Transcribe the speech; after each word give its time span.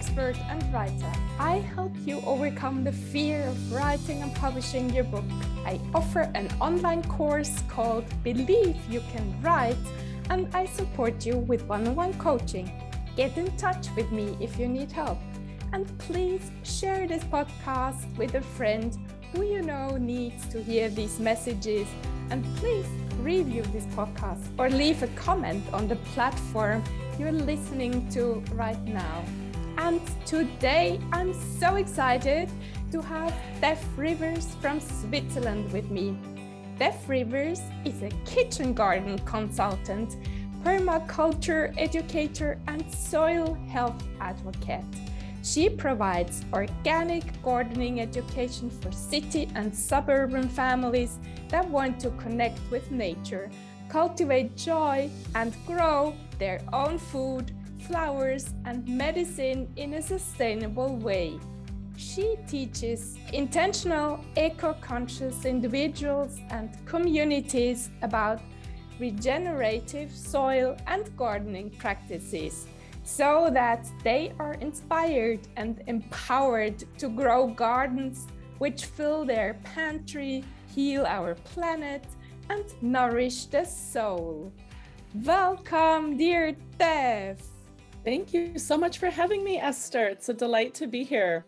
expert 0.00 0.34
and 0.48 0.62
writer. 0.72 1.12
I 1.38 1.56
help 1.76 1.92
you 2.06 2.22
overcome 2.24 2.84
the 2.84 2.92
fear 2.92 3.42
of 3.42 3.70
writing 3.70 4.22
and 4.22 4.34
publishing 4.34 4.88
your 4.94 5.04
book. 5.04 5.26
I 5.66 5.78
offer 5.94 6.20
an 6.34 6.48
online 6.58 7.02
course 7.02 7.62
called 7.68 8.06
Believe 8.24 8.78
You 8.88 9.02
Can 9.12 9.26
Write, 9.42 9.84
and 10.30 10.48
I 10.54 10.64
support 10.64 11.26
you 11.26 11.36
with 11.36 11.64
one 11.64 11.86
on 11.86 11.94
one 11.94 12.14
coaching. 12.14 12.72
Get 13.14 13.36
in 13.36 13.54
touch 13.58 13.88
with 13.94 14.10
me 14.10 14.38
if 14.40 14.58
you 14.58 14.68
need 14.68 14.90
help. 14.90 15.18
And 15.74 15.84
please 15.98 16.50
share 16.62 17.06
this 17.06 17.24
podcast 17.24 18.00
with 18.16 18.34
a 18.36 18.40
friend 18.56 18.96
who 19.34 19.42
you 19.42 19.60
know 19.60 19.98
needs 19.98 20.46
to 20.48 20.62
hear 20.62 20.88
these 20.88 21.20
messages. 21.20 21.86
And 22.30 22.42
please 22.56 22.86
review 23.18 23.64
this 23.64 23.84
podcast 23.98 24.48
or 24.56 24.70
leave 24.70 25.02
a 25.02 25.08
comment 25.08 25.62
on 25.74 25.88
the 25.88 25.96
platform 26.14 26.82
you're 27.18 27.32
listening 27.32 28.08
to 28.12 28.42
right 28.54 28.82
now. 28.86 29.22
And 29.76 30.00
today 30.26 31.00
I'm 31.12 31.32
so 31.34 31.76
excited 31.76 32.50
to 32.92 33.00
have 33.02 33.34
Beth 33.60 33.84
Rivers 33.96 34.54
from 34.60 34.80
Switzerland 34.80 35.72
with 35.72 35.90
me. 35.90 36.16
Beth 36.78 37.08
Rivers 37.08 37.60
is 37.84 38.02
a 38.02 38.10
kitchen 38.24 38.72
garden 38.72 39.18
consultant, 39.20 40.16
permaculture 40.64 41.74
educator, 41.78 42.58
and 42.68 42.90
soil 42.92 43.54
health 43.68 44.02
advocate. 44.20 44.84
She 45.42 45.70
provides 45.70 46.44
organic 46.52 47.42
gardening 47.42 48.00
education 48.00 48.70
for 48.70 48.92
city 48.92 49.48
and 49.54 49.74
suburban 49.74 50.48
families 50.48 51.18
that 51.48 51.68
want 51.68 51.98
to 52.00 52.10
connect 52.10 52.58
with 52.70 52.90
nature, 52.90 53.50
cultivate 53.88 54.56
joy, 54.56 55.10
and 55.34 55.56
grow 55.66 56.14
their 56.38 56.60
own 56.72 56.98
food, 56.98 57.52
flowers, 57.90 58.54
and 58.66 58.86
medicine 58.86 59.68
in 59.74 59.94
a 59.94 60.02
sustainable 60.02 60.96
way. 60.98 61.40
She 61.96 62.36
teaches 62.46 63.18
intentional, 63.32 64.24
eco 64.36 64.74
conscious 64.74 65.44
individuals 65.44 66.38
and 66.50 66.70
communities 66.86 67.90
about 68.02 68.40
regenerative 69.00 70.12
soil 70.12 70.76
and 70.86 71.04
gardening 71.16 71.70
practices 71.70 72.68
so 73.02 73.50
that 73.52 73.84
they 74.04 74.32
are 74.38 74.54
inspired 74.54 75.40
and 75.56 75.82
empowered 75.88 76.84
to 76.98 77.08
grow 77.08 77.48
gardens 77.48 78.28
which 78.58 78.84
fill 78.84 79.24
their 79.24 79.54
pantry, 79.64 80.44
heal 80.72 81.04
our 81.06 81.34
planet, 81.34 82.04
and 82.50 82.64
nourish 82.82 83.46
the 83.46 83.64
soul. 83.64 84.52
Welcome, 85.12 86.16
dear 86.16 86.54
Beth. 86.78 87.59
Thank 88.02 88.32
you 88.32 88.58
so 88.58 88.78
much 88.78 88.98
for 88.98 89.10
having 89.10 89.44
me, 89.44 89.58
Esther. 89.58 90.06
It's 90.06 90.28
a 90.30 90.34
delight 90.34 90.72
to 90.74 90.86
be 90.86 91.04
here. 91.04 91.44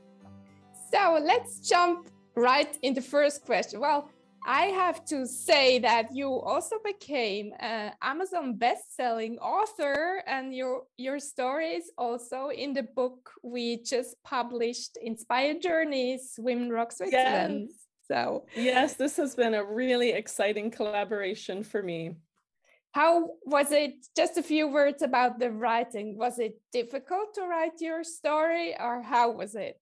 So 0.92 1.18
let's 1.22 1.66
jump 1.66 2.10
right 2.36 2.76
in 2.82 2.92
the 2.92 3.00
first 3.00 3.46
question. 3.46 3.80
Well, 3.80 4.10
I 4.46 4.66
have 4.66 5.04
to 5.06 5.26
say 5.26 5.78
that 5.78 6.14
you 6.14 6.28
also 6.28 6.76
became 6.84 7.52
an 7.60 7.92
Amazon 8.02 8.56
best-selling 8.56 9.38
author, 9.38 10.22
and 10.26 10.54
your 10.54 10.82
your 10.98 11.20
story 11.20 11.68
is 11.68 11.90
also 11.96 12.50
in 12.50 12.74
the 12.74 12.82
book 12.82 13.30
we 13.42 13.82
just 13.82 14.16
published, 14.24 14.98
Inspired 15.00 15.62
Journeys, 15.62 16.34
Women 16.38 16.70
Rock 16.70 16.92
Switzerland. 16.92 17.68
Yes. 17.70 17.78
So 18.08 18.44
yes, 18.56 18.94
this 18.94 19.16
has 19.16 19.34
been 19.36 19.54
a 19.54 19.64
really 19.64 20.10
exciting 20.10 20.70
collaboration 20.70 21.62
for 21.62 21.82
me. 21.82 22.16
How 22.92 23.30
was 23.44 23.72
it? 23.72 24.06
Just 24.14 24.36
a 24.36 24.42
few 24.42 24.68
words 24.68 25.02
about 25.02 25.38
the 25.38 25.50
writing. 25.50 26.16
Was 26.16 26.38
it 26.38 26.60
difficult 26.72 27.34
to 27.34 27.46
write 27.46 27.80
your 27.80 28.04
story, 28.04 28.76
or 28.78 29.02
how 29.02 29.30
was 29.30 29.54
it? 29.54 29.80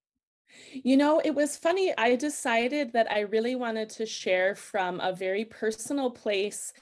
You 0.73 0.97
know, 0.97 1.21
it 1.25 1.35
was 1.35 1.57
funny. 1.57 1.93
I 1.97 2.17
decided 2.17 2.93
that 2.93 3.11
I 3.11 3.21
really 3.21 3.55
wanted 3.55 3.91
to 3.91 4.07
share 4.07 4.55
from 4.55 5.01
a 5.01 5.13
very 5.13 5.45
personal 5.45 6.11
place 6.11 6.73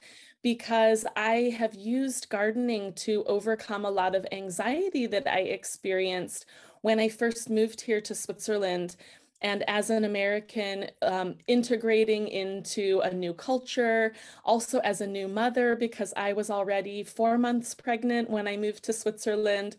because 0.43 1.05
I 1.17 1.55
have 1.57 1.75
used 1.75 2.29
gardening 2.29 2.93
to 2.95 3.25
overcome 3.25 3.85
a 3.85 3.91
lot 3.91 4.15
of 4.15 4.27
anxiety 4.31 5.07
that 5.07 5.27
I 5.27 5.41
experienced 5.41 6.47
when 6.83 7.01
I 7.01 7.09
first 7.09 7.51
moved 7.51 7.81
here 7.81 8.01
to 8.03 8.15
Switzerland. 8.15 8.97
And 9.41 9.63
as 9.69 9.91
an 9.91 10.05
American, 10.05 10.91
um, 11.03 11.37
integrating 11.47 12.29
into 12.29 13.01
a 13.05 13.13
new 13.13 13.33
culture, 13.33 14.13
also 14.45 14.79
as 14.81 15.01
a 15.01 15.07
new 15.07 15.29
mother, 15.29 15.77
because 15.77 16.13
I 16.17 16.33
was 16.33 16.51
already 16.51 17.05
four 17.05 17.39
months 17.39 17.75
pregnant 17.75 18.29
when 18.31 18.49
I 18.49 18.57
moved 18.57 18.85
to 18.85 18.93
Switzerland. 18.93 19.77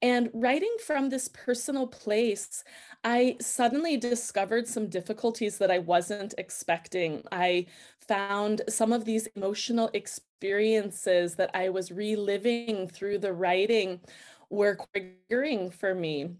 And 0.00 0.30
writing 0.34 0.74
from 0.84 1.10
this 1.10 1.28
personal 1.28 1.86
place, 1.86 2.64
I 3.04 3.36
suddenly 3.40 3.96
discovered 3.96 4.66
some 4.66 4.88
difficulties 4.88 5.58
that 5.58 5.70
I 5.70 5.78
wasn't 5.78 6.34
expecting. 6.38 7.22
I 7.30 7.66
found 8.00 8.62
some 8.68 8.92
of 8.92 9.04
these 9.04 9.28
emotional 9.36 9.90
experiences 9.94 11.36
that 11.36 11.50
I 11.54 11.68
was 11.68 11.92
reliving 11.92 12.88
through 12.88 13.18
the 13.18 13.32
writing 13.32 14.00
were 14.50 14.76
triggering 14.92 15.72
for 15.72 15.94
me. 15.94 16.30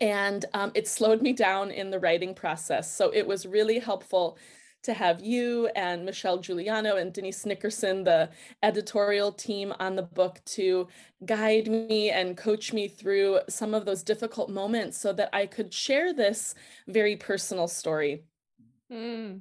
And 0.00 0.44
um, 0.54 0.70
it 0.74 0.86
slowed 0.86 1.22
me 1.22 1.32
down 1.32 1.70
in 1.70 1.90
the 1.90 1.98
writing 1.98 2.34
process. 2.34 2.92
So 2.92 3.10
it 3.12 3.26
was 3.26 3.46
really 3.46 3.78
helpful 3.78 4.38
to 4.82 4.94
have 4.94 5.20
you 5.20 5.66
and 5.74 6.04
Michelle 6.04 6.38
Giuliano 6.38 6.96
and 6.96 7.12
Denise 7.12 7.44
Nickerson, 7.44 8.04
the 8.04 8.30
editorial 8.62 9.32
team 9.32 9.74
on 9.80 9.96
the 9.96 10.02
book, 10.02 10.40
to 10.46 10.88
guide 11.24 11.66
me 11.66 12.10
and 12.10 12.36
coach 12.36 12.72
me 12.72 12.86
through 12.86 13.40
some 13.48 13.74
of 13.74 13.84
those 13.84 14.02
difficult 14.02 14.50
moments 14.50 14.96
so 14.96 15.12
that 15.12 15.30
I 15.32 15.46
could 15.46 15.74
share 15.74 16.12
this 16.12 16.54
very 16.86 17.16
personal 17.16 17.66
story. 17.66 18.24
Mm. 18.90 19.40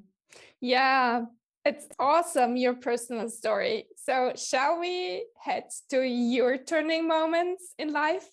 Yeah, 0.59 1.25
it's 1.63 1.87
awesome, 1.99 2.57
your 2.57 2.73
personal 2.73 3.29
story. 3.29 3.87
So, 3.95 4.33
shall 4.35 4.79
we 4.79 5.27
head 5.39 5.65
to 5.89 6.01
your 6.01 6.57
turning 6.57 7.07
moments 7.07 7.73
in 7.77 7.93
life? 7.93 8.27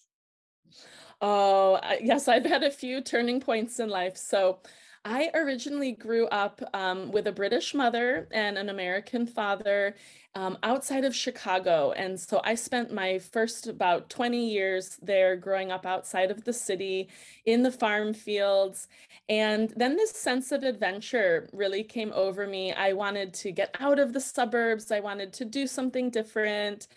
Oh, 1.21 1.81
yes, 2.01 2.29
I've 2.29 2.45
had 2.47 2.63
a 2.63 2.71
few 2.71 3.01
turning 3.01 3.41
points 3.41 3.79
in 3.81 3.89
life. 3.89 4.17
So, 4.17 4.59
I 5.07 5.31
originally 5.35 5.93
grew 5.93 6.27
up 6.29 6.63
um, 6.73 7.13
with 7.13 7.27
a 7.27 7.33
British 7.33 7.75
mother 7.75 8.27
and 8.33 8.57
an 8.57 8.71
American 8.71 9.27
father 9.27 9.97
um, 10.35 10.57
outside 10.63 11.05
of 11.05 11.15
Chicago. 11.15 11.93
And 11.93 12.19
so 12.19 12.41
I 12.43 12.55
spent 12.55 12.91
my 12.91 13.19
first 13.19 13.67
about 13.67 14.09
20 14.09 14.49
years 14.49 14.97
there 15.03 15.37
growing 15.37 15.71
up 15.71 15.85
outside 15.85 16.31
of 16.31 16.45
the 16.45 16.55
city 16.55 17.09
in 17.45 17.63
the 17.63 17.71
farm 17.71 18.15
fields. 18.15 18.89
And 19.29 19.75
then 19.77 19.97
this 19.97 20.13
sense 20.13 20.53
of 20.53 20.63
adventure 20.63 21.51
really 21.53 21.85
came 21.85 22.11
over 22.15 22.47
me. 22.47 22.73
I 22.73 22.95
wanted 22.95 23.35
to 23.35 23.53
get 23.53 23.77
out 23.81 23.99
of 23.99 24.15
the 24.15 24.21
suburbs, 24.21 24.91
I 24.91 25.01
wanted 25.01 25.35
to 25.35 25.45
do 25.45 25.67
something 25.67 26.09
different. 26.09 26.89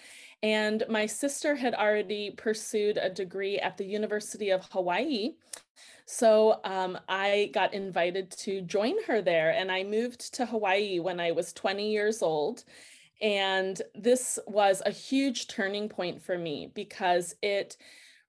And 0.44 0.84
my 0.90 1.06
sister 1.06 1.56
had 1.56 1.74
already 1.74 2.32
pursued 2.32 2.98
a 2.98 3.10
degree 3.10 3.58
at 3.58 3.78
the 3.78 3.86
University 3.86 4.52
of 4.52 4.66
Hawaii. 4.72 5.34
So 6.06 6.60
um, 6.64 6.98
I 7.10 7.50
got 7.54 7.74
invited 7.74 8.32
to 8.32 8.62
join 8.62 8.96
her 9.08 9.22
there, 9.22 9.52
and 9.52 9.72
I 9.72 9.84
moved 9.84 10.34
to 10.36 10.46
Hawaii 10.46 11.00
when 11.00 11.20
I 11.20 11.32
was 11.32 11.54
20 11.54 11.92
years 11.92 12.22
old. 12.22 12.64
And 13.22 13.82
this 13.96 14.38
was 14.48 14.82
a 14.86 14.92
huge 14.92 15.48
turning 15.48 15.90
point 15.90 16.22
for 16.22 16.38
me 16.38 16.72
because 16.74 17.36
it 17.42 17.78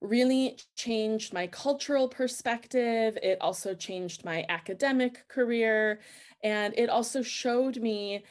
really 0.01 0.59
changed 0.77 1.33
my 1.33 1.47
cultural 1.49 2.09
perspective. 2.09 3.19
It 3.23 3.39
also 3.41 3.75
changed 3.75 4.25
my 4.25 4.45
academic 4.49 5.27
career. 5.29 6.01
And 6.43 6.73
it 6.77 6.89
also 6.89 7.23
showed 7.23 7.77
me 7.79 8.25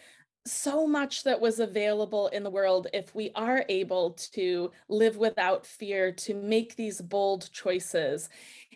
so 0.47 0.87
much 0.87 1.23
that 1.23 1.39
was 1.39 1.59
available 1.59 2.27
in 2.29 2.43
the 2.43 2.49
world 2.49 2.87
if 2.93 3.13
we 3.13 3.31
are 3.35 3.65
able 3.69 4.11
to 4.33 4.71
live 4.89 5.17
without 5.17 5.65
fear, 5.65 6.11
to 6.11 6.33
make 6.33 6.75
these 6.75 7.01
bold 7.01 7.51
choices. 7.51 8.29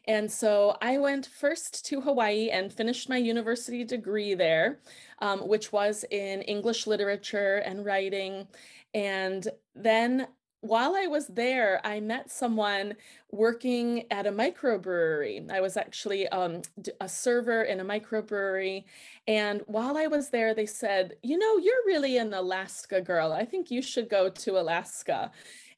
And 0.07 0.31
so 0.31 0.77
I 0.81 0.97
went 0.97 1.27
first 1.27 1.85
to 1.85 2.01
Hawaii 2.01 2.49
and 2.49 2.73
finished 2.73 3.09
my 3.09 3.17
university 3.17 3.83
degree 3.83 4.33
there, 4.33 4.79
um, 5.19 5.47
which 5.47 5.71
was 5.71 6.03
in 6.09 6.41
English 6.41 6.87
literature 6.87 7.57
and 7.57 7.85
writing. 7.85 8.47
And 8.93 9.47
then 9.75 10.27
while 10.61 10.95
I 10.95 11.07
was 11.07 11.27
there, 11.27 11.81
I 11.83 11.99
met 11.99 12.31
someone 12.31 12.95
working 13.31 14.05
at 14.11 14.27
a 14.27 14.31
microbrewery. 14.31 15.51
I 15.51 15.59
was 15.59 15.75
actually 15.75 16.27
um, 16.29 16.61
a 16.99 17.09
server 17.09 17.63
in 17.63 17.79
a 17.79 17.85
microbrewery. 17.85 18.85
And 19.27 19.61
while 19.65 19.97
I 19.97 20.07
was 20.07 20.29
there, 20.29 20.53
they 20.53 20.67
said, 20.67 21.15
You 21.23 21.39
know, 21.39 21.57
you're 21.57 21.85
really 21.87 22.17
an 22.17 22.33
Alaska 22.33 23.01
girl. 23.01 23.33
I 23.33 23.43
think 23.43 23.71
you 23.71 23.81
should 23.81 24.07
go 24.07 24.29
to 24.29 24.59
Alaska. 24.59 25.31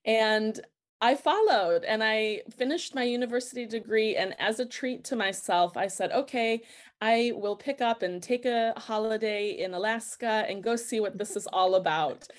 And 0.05 0.59
I 1.03 1.15
followed 1.15 1.83
and 1.83 2.01
I 2.01 2.43
finished 2.49 2.95
my 2.95 3.03
university 3.03 3.65
degree. 3.65 4.15
And 4.15 4.33
as 4.39 4.61
a 4.61 4.65
treat 4.65 5.03
to 5.05 5.17
myself, 5.17 5.75
I 5.75 5.87
said, 5.87 6.13
okay, 6.13 6.61
I 7.03 7.33
will 7.35 7.57
pick 7.57 7.81
up 7.81 8.01
and 8.01 8.23
take 8.23 8.45
a 8.45 8.73
holiday 8.77 9.49
in 9.49 9.73
Alaska 9.73 10.45
and 10.47 10.63
go 10.63 10.77
see 10.77 11.01
what 11.01 11.17
this 11.17 11.35
is 11.35 11.45
all 11.51 11.75
about. 11.75 12.29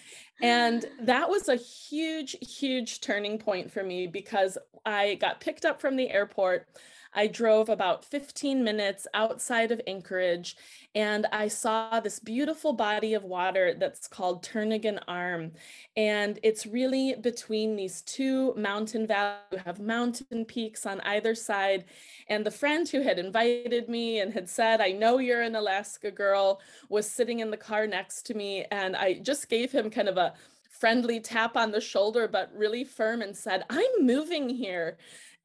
And 0.40 0.86
that 1.02 1.28
was 1.28 1.50
a 1.50 1.56
huge, 1.56 2.34
huge 2.40 3.02
turning 3.02 3.36
point 3.36 3.70
for 3.70 3.84
me 3.84 4.06
because 4.06 4.56
I 4.86 5.16
got 5.16 5.38
picked 5.38 5.66
up 5.66 5.82
from 5.82 5.96
the 5.96 6.08
airport. 6.08 6.66
I 7.14 7.26
drove 7.26 7.68
about 7.68 8.04
15 8.04 8.64
minutes 8.64 9.06
outside 9.14 9.70
of 9.70 9.80
Anchorage 9.86 10.56
and 10.96 11.26
I 11.32 11.48
saw 11.48 11.98
this 11.98 12.20
beautiful 12.20 12.72
body 12.72 13.14
of 13.14 13.24
water 13.24 13.74
that's 13.76 14.06
called 14.06 14.44
Turnagain 14.44 15.00
Arm. 15.08 15.52
And 15.96 16.38
it's 16.44 16.66
really 16.66 17.14
between 17.14 17.74
these 17.74 18.02
two 18.02 18.54
mountain 18.54 19.06
valleys. 19.06 19.40
You 19.50 19.58
have 19.64 19.80
mountain 19.80 20.44
peaks 20.44 20.86
on 20.86 21.00
either 21.00 21.34
side. 21.34 21.84
And 22.28 22.46
the 22.46 22.52
friend 22.52 22.88
who 22.88 23.00
had 23.00 23.18
invited 23.18 23.88
me 23.88 24.20
and 24.20 24.32
had 24.32 24.48
said, 24.48 24.80
I 24.80 24.92
know 24.92 25.18
you're 25.18 25.42
an 25.42 25.56
Alaska 25.56 26.12
girl, 26.12 26.60
was 26.88 27.10
sitting 27.10 27.40
in 27.40 27.50
the 27.50 27.56
car 27.56 27.88
next 27.88 28.22
to 28.26 28.34
me. 28.34 28.64
And 28.70 28.94
I 28.94 29.14
just 29.14 29.48
gave 29.48 29.72
him 29.72 29.90
kind 29.90 30.08
of 30.08 30.16
a 30.16 30.34
friendly 30.70 31.18
tap 31.18 31.56
on 31.56 31.72
the 31.72 31.80
shoulder, 31.80 32.28
but 32.28 32.52
really 32.54 32.84
firm 32.84 33.20
and 33.20 33.36
said, 33.36 33.64
I'm 33.68 33.90
moving 34.00 34.48
here 34.48 34.96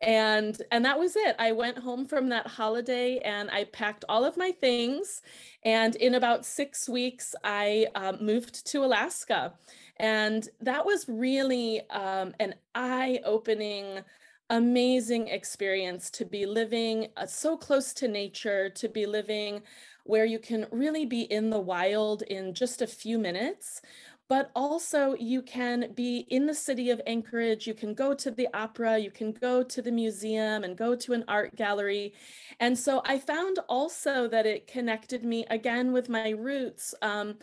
and 0.01 0.61
and 0.71 0.85
that 0.85 0.97
was 0.97 1.15
it. 1.15 1.35
I 1.39 1.51
went 1.51 1.77
home 1.77 2.05
from 2.05 2.29
that 2.29 2.47
holiday 2.47 3.19
and 3.19 3.49
i 3.51 3.65
packed 3.65 4.05
all 4.07 4.23
of 4.23 4.37
my 4.37 4.51
things 4.51 5.21
and 5.63 5.95
in 5.95 6.15
about 6.15 6.45
six 6.45 6.87
weeks 6.87 7.35
i 7.43 7.87
um, 7.95 8.17
moved 8.21 8.65
to 8.67 8.83
alaska. 8.83 9.53
And 10.01 10.47
that 10.61 10.85
was 10.85 11.09
really 11.09 11.81
um, 11.89 12.33
an 12.39 12.55
eye-opening 12.73 13.99
amazing 14.49 15.27
experience 15.27 16.09
to 16.09 16.25
be 16.25 16.45
living 16.45 17.07
uh, 17.17 17.25
so 17.25 17.55
close 17.55 17.93
to 17.93 18.07
nature 18.07 18.69
to 18.69 18.89
be 18.89 19.05
living 19.05 19.61
where 20.05 20.25
you 20.25 20.39
can 20.39 20.65
really 20.71 21.05
be 21.05 21.21
in 21.23 21.51
the 21.51 21.59
wild 21.59 22.23
in 22.23 22.53
just 22.53 22.81
a 22.81 22.87
few 22.87 23.19
minutes 23.19 23.81
but 24.29 24.51
also 24.55 25.15
you 25.15 25.41
can 25.41 25.91
be 25.95 26.19
in 26.29 26.45
the 26.45 26.53
city 26.53 26.91
of 26.91 27.01
Anchorage. 27.07 27.65
You 27.65 27.73
can 27.73 27.95
go 27.95 28.13
to 28.13 28.29
the 28.29 28.47
opera, 28.53 28.99
you 28.99 29.09
can 29.09 29.31
go 29.31 29.63
to 29.63 29.81
the 29.81 29.91
museum 29.91 30.63
and 30.63 30.77
go 30.77 30.95
to 30.95 31.13
an 31.13 31.25
art 31.27 31.55
gallery. 31.55 32.13
And 32.59 32.77
so 32.77 33.01
I 33.05 33.17
found 33.17 33.57
also 33.67 34.27
that 34.27 34.45
it 34.45 34.67
connected 34.67 35.23
me 35.25 35.45
again 35.49 35.91
with 35.91 36.09
my 36.09 36.29
roots. 36.29 36.93
Um, 37.01 37.37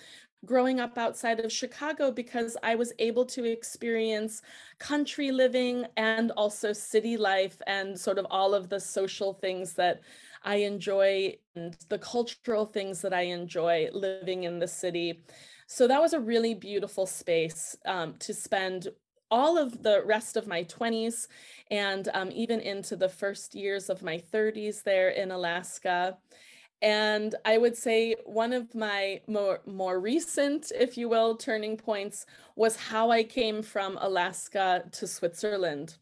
growing 0.45 0.79
up 0.79 0.97
outside 0.97 1.41
of 1.41 1.51
Chicago 1.51 2.13
because 2.13 2.57
I 2.63 2.77
was 2.77 2.93
able 3.01 3.25
to 3.27 3.45
experience 3.45 4.43
country 4.79 5.33
living 5.33 5.87
and 5.97 6.31
also 6.33 6.73
city 6.73 7.17
life 7.17 7.61
and 7.67 7.99
sort 7.99 8.19
of 8.19 8.27
all 8.31 8.55
of 8.55 8.69
the 8.69 8.79
social 8.79 9.33
things 9.33 9.73
that 9.73 10.03
I 10.45 10.57
enjoy 10.57 11.37
and 11.57 11.77
the 11.89 11.99
cultural 11.99 12.65
things 12.65 13.01
that 13.03 13.13
I 13.13 13.23
enjoy 13.23 13.89
living 13.93 14.45
in 14.45 14.61
the 14.61 14.69
city. 14.69 15.25
So 15.67 15.89
that 15.89 16.01
was 16.01 16.13
a 16.13 16.21
really 16.21 16.55
beautiful 16.55 17.07
space 17.07 17.77
um, 17.87 18.15
to 18.21 18.33
spend 18.33 18.89
all 19.31 19.59
of 19.59 19.83
the 19.83 20.03
rest 20.05 20.37
of 20.37 20.47
my 20.47 20.63
20s 20.65 21.27
and 21.71 22.09
um, 22.15 22.31
even 22.33 22.61
into 22.61 22.95
the 22.95 23.09
first 23.09 23.55
years 23.55 23.91
of 23.91 24.03
my 24.03 24.23
30s 24.33 24.83
there 24.85 25.09
in 25.09 25.33
Alaska. 25.33 26.17
And 26.83 27.35
I 27.45 27.59
would 27.59 27.77
say 27.77 28.15
one 28.25 28.53
of 28.53 28.75
my 28.75 29.21
more, 29.27 29.61
more 29.67 29.99
recent, 29.99 30.71
if 30.75 30.97
you 30.97 31.09
will, 31.09 31.37
turning 31.37 31.77
points 31.77 32.27
was 32.55 32.77
how 32.77 33.11
I 33.11 33.25
came 33.25 33.63
from 33.63 33.99
Alaska 34.01 34.85
to 34.93 35.07
Switzerland. 35.07 35.97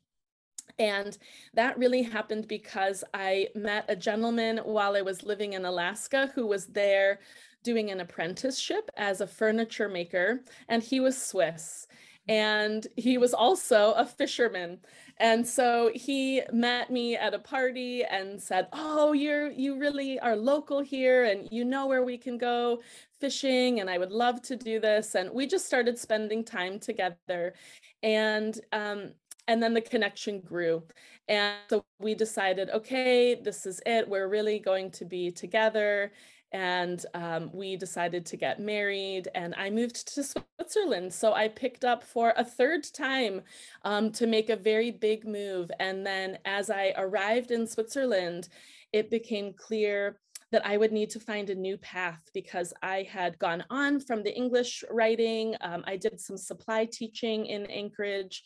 And 0.78 1.16
that 1.54 1.78
really 1.78 2.02
happened 2.02 2.48
because 2.48 3.04
I 3.14 3.48
met 3.54 3.84
a 3.88 3.94
gentleman 3.94 4.58
while 4.58 4.96
I 4.96 5.02
was 5.02 5.22
living 5.22 5.52
in 5.52 5.64
Alaska 5.64 6.32
who 6.34 6.46
was 6.46 6.66
there 6.66 7.20
doing 7.64 7.90
an 7.90 8.00
apprenticeship 8.00 8.90
as 8.96 9.20
a 9.20 9.26
furniture 9.26 9.88
maker, 9.88 10.42
and 10.68 10.82
he 10.82 11.00
was 11.00 11.20
Swiss. 11.20 11.88
And 12.28 12.86
he 12.96 13.18
was 13.18 13.34
also 13.34 13.92
a 13.92 14.06
fisherman. 14.06 14.78
And 15.18 15.46
so 15.46 15.90
he 15.94 16.42
met 16.52 16.90
me 16.90 17.16
at 17.16 17.34
a 17.34 17.38
party 17.38 18.02
and 18.04 18.42
said, 18.42 18.68
"Oh, 18.72 19.12
you're 19.12 19.50
you 19.50 19.78
really 19.78 20.18
are 20.20 20.36
local 20.36 20.80
here 20.80 21.24
and 21.24 21.48
you 21.52 21.64
know 21.64 21.86
where 21.86 22.02
we 22.04 22.18
can 22.18 22.38
go 22.38 22.82
fishing 23.20 23.80
and 23.80 23.90
I 23.90 23.98
would 23.98 24.10
love 24.12 24.42
to 24.42 24.56
do 24.56 24.80
this." 24.80 25.14
And 25.14 25.30
we 25.32 25.46
just 25.46 25.66
started 25.66 25.98
spending 25.98 26.44
time 26.44 26.78
together. 26.80 27.54
And 28.02 28.58
um 28.72 29.12
and 29.46 29.62
then 29.62 29.74
the 29.74 29.80
connection 29.80 30.40
grew. 30.40 30.82
And 31.28 31.56
so 31.68 31.84
we 32.00 32.14
decided, 32.14 32.70
okay, 32.70 33.34
this 33.34 33.66
is 33.66 33.80
it. 33.86 34.08
We're 34.08 34.28
really 34.28 34.58
going 34.58 34.90
to 34.92 35.04
be 35.04 35.30
together 35.30 36.12
and 36.54 37.04
um, 37.14 37.50
we 37.52 37.76
decided 37.76 38.24
to 38.24 38.36
get 38.36 38.60
married 38.60 39.28
and 39.34 39.54
i 39.58 39.68
moved 39.68 40.14
to 40.14 40.22
switzerland 40.22 41.12
so 41.12 41.34
i 41.34 41.46
picked 41.48 41.84
up 41.84 42.02
for 42.02 42.32
a 42.36 42.44
third 42.44 42.84
time 42.94 43.42
um, 43.84 44.10
to 44.10 44.26
make 44.26 44.48
a 44.48 44.56
very 44.56 44.90
big 44.90 45.26
move 45.26 45.70
and 45.80 46.06
then 46.06 46.38
as 46.46 46.70
i 46.70 46.94
arrived 46.96 47.50
in 47.50 47.66
switzerland 47.66 48.48
it 48.92 49.10
became 49.10 49.52
clear 49.52 50.18
that 50.52 50.64
I 50.64 50.76
would 50.76 50.92
need 50.92 51.10
to 51.10 51.18
find 51.18 51.50
a 51.50 51.54
new 51.56 51.76
path 51.78 52.30
because 52.32 52.72
I 52.80 53.02
had 53.10 53.36
gone 53.40 53.64
on 53.70 53.98
from 53.98 54.22
the 54.22 54.32
English 54.32 54.84
writing. 54.88 55.56
Um, 55.62 55.82
I 55.84 55.96
did 55.96 56.20
some 56.20 56.36
supply 56.36 56.84
teaching 56.84 57.46
in 57.46 57.66
Anchorage 57.66 58.44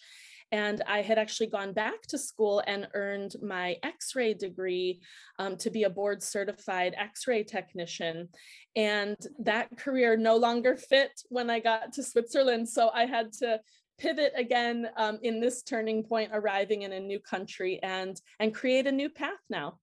and 0.52 0.82
I 0.86 1.02
had 1.02 1.18
actually 1.18 1.48
gone 1.48 1.72
back 1.72 2.02
to 2.08 2.18
school 2.18 2.62
and 2.66 2.88
earned 2.94 3.36
my 3.42 3.76
x 3.82 4.14
ray 4.14 4.34
degree 4.34 5.00
um, 5.38 5.56
to 5.58 5.70
be 5.70 5.84
a 5.84 5.90
board 5.90 6.22
certified 6.22 6.94
x 6.96 7.26
ray 7.26 7.44
technician. 7.44 8.28
And 8.76 9.16
that 9.40 9.76
career 9.76 10.16
no 10.16 10.36
longer 10.36 10.76
fit 10.76 11.12
when 11.28 11.50
I 11.50 11.60
got 11.60 11.92
to 11.94 12.02
Switzerland. 12.02 12.68
So 12.68 12.90
I 12.94 13.06
had 13.06 13.32
to 13.40 13.60
pivot 13.98 14.32
again 14.36 14.88
um, 14.96 15.18
in 15.22 15.40
this 15.40 15.62
turning 15.62 16.02
point, 16.04 16.30
arriving 16.32 16.82
in 16.82 16.92
a 16.92 17.00
new 17.00 17.18
country 17.18 17.80
and, 17.82 18.20
and 18.38 18.54
create 18.54 18.86
a 18.86 18.92
new 18.92 19.10
path 19.10 19.42
now. 19.50 19.78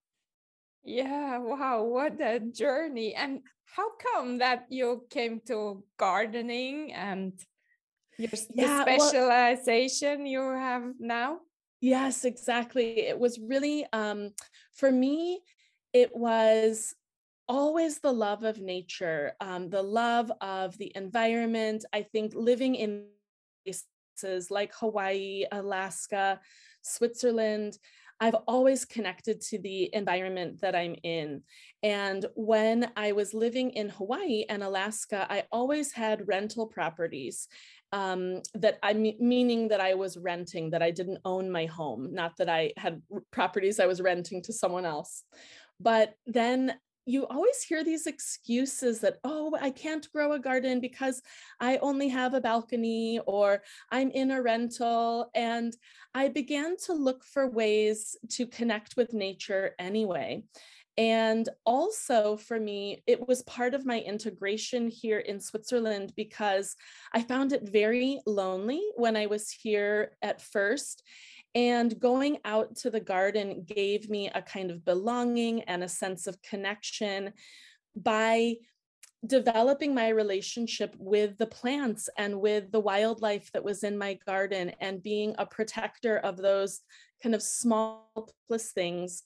Yeah, 0.84 1.40
wow, 1.40 1.84
what 1.84 2.22
a 2.22 2.40
journey. 2.40 3.14
And 3.16 3.42
how 3.66 3.90
come 3.98 4.38
that 4.38 4.68
you 4.70 5.06
came 5.10 5.42
to 5.48 5.84
gardening 5.98 6.94
and 6.94 7.34
your 8.18 8.30
yeah, 8.54 8.82
specialization 8.82 10.20
well, 10.20 10.28
you 10.28 10.42
have 10.54 10.84
now? 11.00 11.40
Yes, 11.82 12.26
exactly. 12.26 13.00
It 13.00 13.20
was 13.20 13.40
really 13.40 13.86
um 13.94 14.32
for 14.74 14.92
me 14.92 15.42
it 15.94 16.16
was 16.16 16.94
always 17.48 18.00
the 18.00 18.12
love 18.12 18.44
of 18.44 18.60
nature, 18.60 19.34
um, 19.40 19.70
the 19.70 19.82
love 19.82 20.32
of 20.42 20.78
the 20.78 20.92
environment. 20.96 21.86
I 21.94 22.02
think 22.02 22.34
living 22.36 22.76
in 22.76 23.06
places 23.64 24.52
like 24.52 24.74
Hawaii, 24.76 25.46
Alaska, 25.52 26.40
Switzerland, 26.82 27.78
I've 28.20 28.36
always 28.48 28.86
connected 28.86 29.42
to 29.42 29.60
the 29.60 29.94
environment 29.94 30.62
that 30.62 30.76
I'm 30.76 30.96
in. 31.04 31.44
And 31.84 32.26
when 32.36 32.92
I 32.96 33.12
was 33.12 33.34
living 33.34 33.72
in 33.72 33.90
Hawaii 33.90 34.46
and 34.48 34.64
Alaska, 34.64 35.28
I 35.30 35.44
always 35.52 35.92
had 35.92 36.28
rental 36.28 36.68
properties 36.68 37.48
um, 37.92 38.42
that 38.54 38.80
I 38.84 38.94
meaning 38.94 39.68
that 39.70 39.82
I 39.82 39.94
was 39.94 40.18
renting, 40.18 40.70
that 40.72 40.82
I 40.82 40.92
didn't 40.92 41.20
own 41.26 41.52
my 41.52 41.66
home, 41.66 42.14
not 42.14 42.38
that 42.38 42.50
I 42.50 42.74
had 42.78 43.02
properties 43.32 43.80
I 43.80 43.86
was 43.86 44.02
renting 44.02 44.42
to 44.44 44.54
someone 44.54 44.86
else. 44.86 45.24
But 45.80 46.16
then 46.26 46.76
you 47.06 47.28
always 47.28 47.62
hear 47.62 47.84
these 47.84 48.08
excuses 48.08 49.00
that, 49.02 49.18
oh, 49.24 49.56
I 49.62 49.70
can't 49.70 50.12
grow 50.12 50.34
a 50.34 50.40
garden 50.40 50.80
because 50.80 51.22
I 51.60 51.78
only 51.78 52.10
have 52.10 52.34
a 52.34 52.42
balcony 52.42 53.20
or 53.28 53.62
I'm 53.92 54.10
in 54.10 54.32
a 54.32 54.42
rental. 54.42 55.30
And 55.36 55.76
I 56.16 56.30
began 56.30 56.78
to 56.86 56.94
look 56.94 57.24
for 57.24 57.48
ways 57.48 58.18
to 58.32 58.48
connect 58.48 58.98
with 58.98 59.14
nature 59.14 59.76
anyway. 59.78 60.44
And 60.98 61.50
also 61.66 62.38
for 62.38 62.60
me, 62.60 63.04
it 63.06 63.28
was 63.28 63.44
part 63.44 63.74
of 63.74 63.86
my 63.86 64.00
integration 64.00 64.88
here 64.88 65.20
in 65.20 65.42
Switzerland 65.42 66.14
because 66.16 66.76
I 67.14 67.22
found 67.22 67.52
it 67.52 67.70
very 67.70 68.22
lonely 68.26 68.82
when 68.96 69.18
I 69.18 69.26
was 69.26 69.52
here 69.52 70.16
at 70.22 70.42
first. 70.42 71.04
And 71.54 72.00
going 72.00 72.40
out 72.46 72.76
to 72.78 72.90
the 72.90 73.00
garden 73.00 73.66
gave 73.66 74.10
me 74.10 74.30
a 74.34 74.42
kind 74.42 74.72
of 74.72 74.86
belonging 74.86 75.64
and 75.64 75.84
a 75.84 75.90
sense 75.90 76.28
of 76.28 76.42
connection 76.42 77.34
by 77.96 78.56
developing 79.28 79.94
my 79.94 80.10
relationship 80.10 80.96
with 80.98 81.38
the 81.38 81.48
plants 81.48 82.10
and 82.18 82.40
with 82.40 82.72
the 82.72 82.80
wildlife 82.80 83.52
that 83.52 83.64
was 83.64 83.84
in 83.84 83.98
my 83.98 84.18
garden 84.26 84.72
and 84.80 85.04
being 85.04 85.36
a 85.38 85.46
protector 85.46 86.18
of 86.18 86.38
those 86.38 86.82
kind 87.24 87.34
of 87.34 87.42
small 87.42 88.12
plus 88.48 88.72
things. 88.72 89.24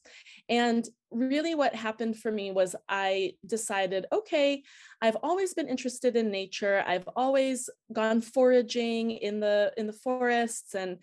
And 0.48 0.88
really 1.12 1.56
what 1.56 1.74
happened 1.74 2.16
for 2.16 2.32
me 2.32 2.52
was 2.52 2.76
i 2.88 3.34
decided 3.48 4.06
okay 4.12 4.62
i've 5.02 5.18
always 5.24 5.56
been 5.56 5.68
interested 5.68 6.16
in 6.16 6.30
nature. 6.30 6.84
I've 6.86 7.10
always 7.16 7.68
gone 7.92 8.22
foraging 8.22 9.10
in 9.10 9.40
the 9.40 9.74
in 9.76 9.88
the 9.88 9.94
forests 9.94 10.76
and 10.76 11.00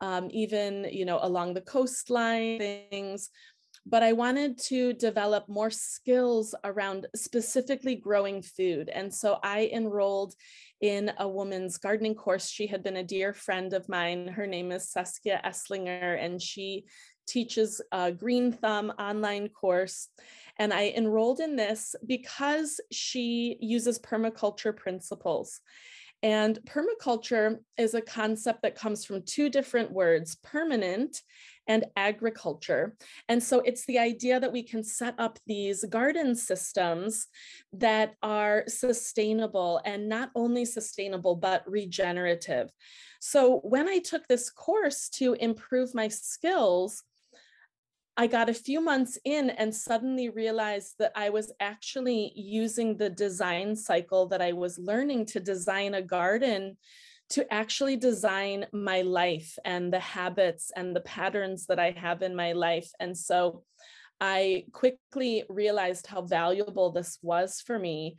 um, 0.00 0.28
even, 0.30 0.86
you 0.90 1.04
know, 1.04 1.18
along 1.22 1.54
the 1.54 1.60
coastline, 1.60 2.58
things 2.58 3.30
but 3.86 4.02
I 4.02 4.12
wanted 4.12 4.58
to 4.68 4.92
develop 4.92 5.48
more 5.48 5.70
skills 5.70 6.54
around 6.64 7.06
specifically 7.16 7.96
growing 7.96 8.42
food. 8.42 8.88
And 8.88 9.12
so 9.12 9.38
I 9.42 9.70
enrolled 9.72 10.34
in 10.80 11.12
a 11.18 11.28
woman's 11.28 11.78
gardening 11.78 12.14
course. 12.14 12.48
She 12.48 12.66
had 12.66 12.82
been 12.82 12.96
a 12.96 13.04
dear 13.04 13.32
friend 13.32 13.72
of 13.72 13.88
mine. 13.88 14.28
Her 14.28 14.46
name 14.46 14.70
is 14.72 14.90
Saskia 14.90 15.40
Esslinger, 15.44 16.22
and 16.22 16.40
she 16.40 16.84
teaches 17.26 17.80
a 17.92 18.12
Green 18.12 18.52
Thumb 18.52 18.92
online 18.98 19.48
course. 19.48 20.08
And 20.58 20.72
I 20.72 20.92
enrolled 20.96 21.40
in 21.40 21.56
this 21.56 21.94
because 22.06 22.80
she 22.90 23.56
uses 23.60 23.98
permaculture 23.98 24.76
principles. 24.76 25.60
And 26.22 26.58
permaculture 26.66 27.58
is 27.78 27.94
a 27.94 28.02
concept 28.02 28.62
that 28.62 28.74
comes 28.74 29.04
from 29.04 29.22
two 29.22 29.48
different 29.48 29.90
words 29.90 30.36
permanent 30.42 31.22
and 31.70 31.84
agriculture. 31.96 32.96
And 33.28 33.40
so 33.40 33.60
it's 33.60 33.86
the 33.86 34.00
idea 34.00 34.40
that 34.40 34.52
we 34.52 34.64
can 34.64 34.82
set 34.82 35.14
up 35.18 35.38
these 35.46 35.84
garden 35.84 36.34
systems 36.34 37.28
that 37.72 38.16
are 38.24 38.64
sustainable 38.66 39.80
and 39.84 40.08
not 40.08 40.32
only 40.34 40.64
sustainable, 40.64 41.36
but 41.36 41.62
regenerative. 41.70 42.70
So 43.20 43.60
when 43.60 43.88
I 43.88 43.98
took 43.98 44.26
this 44.26 44.50
course 44.50 45.08
to 45.10 45.34
improve 45.34 45.94
my 45.94 46.08
skills, 46.08 47.04
I 48.16 48.26
got 48.26 48.50
a 48.50 48.54
few 48.54 48.80
months 48.80 49.16
in 49.24 49.50
and 49.50 49.72
suddenly 49.72 50.28
realized 50.28 50.96
that 50.98 51.12
I 51.14 51.30
was 51.30 51.52
actually 51.60 52.32
using 52.34 52.96
the 52.96 53.10
design 53.10 53.76
cycle 53.76 54.26
that 54.26 54.42
I 54.42 54.52
was 54.54 54.76
learning 54.76 55.26
to 55.26 55.38
design 55.38 55.94
a 55.94 56.02
garden 56.02 56.76
to 57.30 57.52
actually 57.52 57.96
design 57.96 58.66
my 58.72 59.02
life 59.02 59.56
and 59.64 59.92
the 59.92 60.00
habits 60.00 60.72
and 60.74 60.94
the 60.94 61.00
patterns 61.00 61.66
that 61.66 61.78
I 61.78 61.92
have 61.92 62.22
in 62.22 62.34
my 62.34 62.52
life. 62.52 62.90
And 62.98 63.16
so 63.16 63.62
I 64.20 64.64
quickly 64.72 65.44
realized 65.48 66.06
how 66.06 66.22
valuable 66.22 66.90
this 66.90 67.18
was 67.22 67.60
for 67.60 67.78
me. 67.78 68.16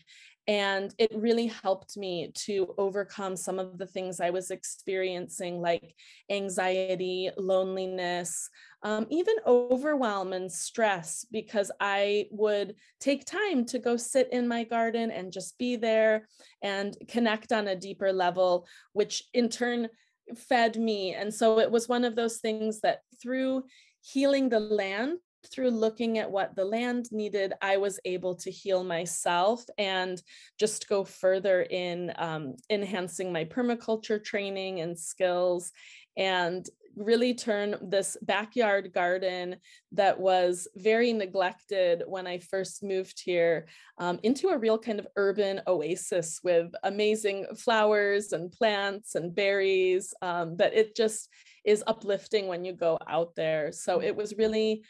And 0.47 0.93
it 0.97 1.11
really 1.13 1.47
helped 1.47 1.95
me 1.95 2.31
to 2.45 2.73
overcome 2.79 3.35
some 3.35 3.59
of 3.59 3.77
the 3.77 3.85
things 3.85 4.19
I 4.19 4.31
was 4.31 4.49
experiencing, 4.49 5.61
like 5.61 5.95
anxiety, 6.31 7.29
loneliness, 7.37 8.49
um, 8.81 9.05
even 9.11 9.35
overwhelm 9.45 10.33
and 10.33 10.51
stress, 10.51 11.25
because 11.31 11.71
I 11.79 12.25
would 12.31 12.75
take 12.99 13.25
time 13.25 13.65
to 13.65 13.77
go 13.77 13.95
sit 13.95 14.29
in 14.31 14.47
my 14.47 14.63
garden 14.63 15.11
and 15.11 15.31
just 15.31 15.59
be 15.59 15.75
there 15.75 16.27
and 16.63 16.97
connect 17.07 17.51
on 17.51 17.67
a 17.67 17.75
deeper 17.75 18.11
level, 18.11 18.65
which 18.93 19.23
in 19.35 19.47
turn 19.47 19.89
fed 20.35 20.75
me. 20.75 21.13
And 21.13 21.31
so 21.31 21.59
it 21.59 21.69
was 21.69 21.87
one 21.87 22.03
of 22.03 22.15
those 22.15 22.37
things 22.37 22.81
that 22.81 23.01
through 23.21 23.63
healing 24.01 24.49
the 24.49 24.59
land 24.59 25.19
through 25.45 25.71
looking 25.71 26.17
at 26.17 26.29
what 26.29 26.55
the 26.55 26.65
land 26.65 27.11
needed, 27.11 27.53
I 27.61 27.77
was 27.77 27.99
able 28.05 28.35
to 28.35 28.51
heal 28.51 28.83
myself 28.83 29.63
and 29.77 30.21
just 30.59 30.87
go 30.87 31.03
further 31.03 31.63
in 31.63 32.13
um, 32.17 32.55
enhancing 32.69 33.31
my 33.31 33.45
permaculture 33.45 34.23
training 34.23 34.81
and 34.81 34.97
skills 34.97 35.71
and 36.17 36.67
really 36.95 37.33
turn 37.33 37.75
this 37.81 38.17
backyard 38.21 38.91
garden 38.93 39.55
that 39.91 40.19
was 40.19 40.67
very 40.75 41.13
neglected 41.13 42.03
when 42.05 42.27
I 42.27 42.39
first 42.39 42.83
moved 42.83 43.21
here 43.23 43.67
um, 43.97 44.19
into 44.23 44.49
a 44.49 44.57
real 44.57 44.77
kind 44.77 44.99
of 44.99 45.07
urban 45.15 45.61
oasis 45.67 46.39
with 46.43 46.71
amazing 46.83 47.45
flowers 47.57 48.33
and 48.33 48.51
plants 48.51 49.15
and 49.15 49.33
berries 49.33 50.13
um, 50.21 50.57
that 50.57 50.73
it 50.73 50.95
just 50.95 51.29
is 51.63 51.83
uplifting 51.87 52.47
when 52.47 52.65
you 52.65 52.73
go 52.73 52.97
out 53.07 53.35
there. 53.35 53.71
So 53.71 54.01
it 54.01 54.15
was 54.15 54.37
really 54.37 54.83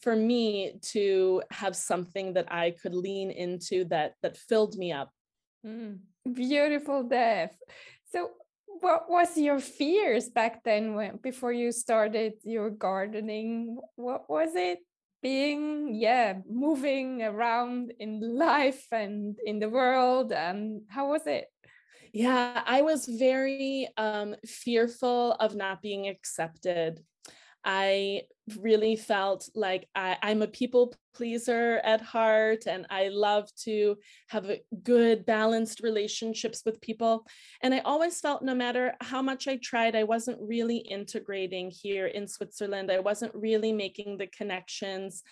for 0.00 0.14
me 0.14 0.78
to 0.92 1.42
have 1.50 1.76
something 1.76 2.34
that 2.34 2.52
I 2.52 2.70
could 2.70 2.94
lean 2.94 3.30
into 3.30 3.84
that 3.86 4.14
that 4.22 4.36
filled 4.36 4.76
me 4.76 4.92
up. 4.92 5.10
Mm, 5.66 5.98
beautiful, 6.32 7.02
Beth. 7.04 7.56
So, 8.12 8.30
what 8.80 9.10
was 9.10 9.36
your 9.36 9.58
fears 9.58 10.28
back 10.28 10.62
then 10.62 10.94
when 10.94 11.16
before 11.16 11.52
you 11.52 11.72
started 11.72 12.34
your 12.44 12.70
gardening? 12.70 13.78
What 13.96 14.28
was 14.30 14.54
it? 14.54 14.80
Being, 15.20 15.94
yeah, 15.94 16.34
moving 16.48 17.22
around 17.22 17.92
in 17.98 18.20
life 18.20 18.86
and 18.92 19.36
in 19.44 19.58
the 19.58 19.68
world, 19.68 20.30
and 20.32 20.82
how 20.88 21.10
was 21.10 21.26
it? 21.26 21.46
Yeah, 22.12 22.62
I 22.64 22.82
was 22.82 23.06
very 23.06 23.88
um, 23.96 24.36
fearful 24.46 25.32
of 25.32 25.56
not 25.56 25.82
being 25.82 26.06
accepted 26.06 27.00
I 27.64 28.22
really 28.60 28.96
felt 28.96 29.48
like 29.54 29.88
I, 29.94 30.16
am 30.22 30.42
a 30.42 30.46
people 30.46 30.94
pleaser 31.14 31.80
at 31.84 32.00
heart 32.00 32.66
and 32.66 32.86
I 32.88 33.08
love 33.08 33.48
to 33.64 33.96
have 34.28 34.50
good, 34.82 35.26
balanced 35.26 35.80
relationships 35.80 36.62
with 36.64 36.80
people. 36.80 37.26
And 37.62 37.74
I 37.74 37.80
always 37.80 38.20
felt 38.20 38.42
no 38.42 38.54
matter 38.54 38.94
how 39.00 39.20
much 39.20 39.48
I 39.48 39.56
tried, 39.56 39.96
I 39.96 40.04
wasn't 40.04 40.38
really 40.40 40.78
integrating 40.78 41.70
here 41.70 42.06
in 42.06 42.26
Switzerland. 42.26 42.90
I 42.90 43.00
wasn't 43.00 43.34
really 43.34 43.72
making 43.72 44.18
the 44.18 44.28
connections 44.28 45.22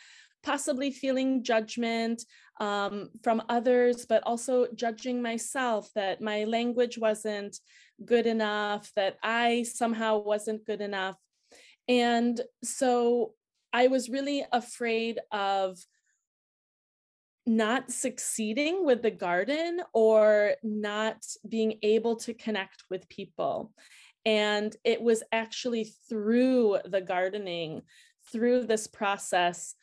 possibly 0.42 0.92
feeling 0.92 1.42
judgment 1.42 2.23
um, 2.61 3.11
from 3.23 3.42
others, 3.49 4.06
but 4.06 4.23
also 4.25 4.66
judging 4.76 5.21
myself 5.21 5.90
that 5.95 6.21
my 6.21 6.45
language 6.45 6.97
wasn't 6.97 7.59
good 8.04 8.26
enough, 8.26 8.92
that 8.95 9.16
I 9.25 9.64
somehow 9.64 10.18
wasn't 10.18 10.64
good 10.64 10.80
enough. 10.80 11.16
And 11.88 12.40
so 12.64 13.33
I 13.73 13.88
was 13.88 14.09
really 14.09 14.45
afraid 14.52 15.19
of 15.31 15.78
not 17.47 17.93
succeeding 17.93 18.85
with 18.85 19.02
the 19.02 19.11
garden 19.11 19.81
or 19.93 20.55
not 20.62 21.25
being 21.49 21.78
able 21.83 22.16
to 22.16 22.35
connect 22.35 22.85
with 22.90 23.09
people. 23.09 23.73
And 24.25 24.75
it 24.83 25.00
was 25.00 25.23
actually 25.31 25.93
through 26.09 26.78
the 26.85 27.00
gardening, 27.00 27.83
through 28.33 28.66
this 28.66 28.88
process, 28.88 29.75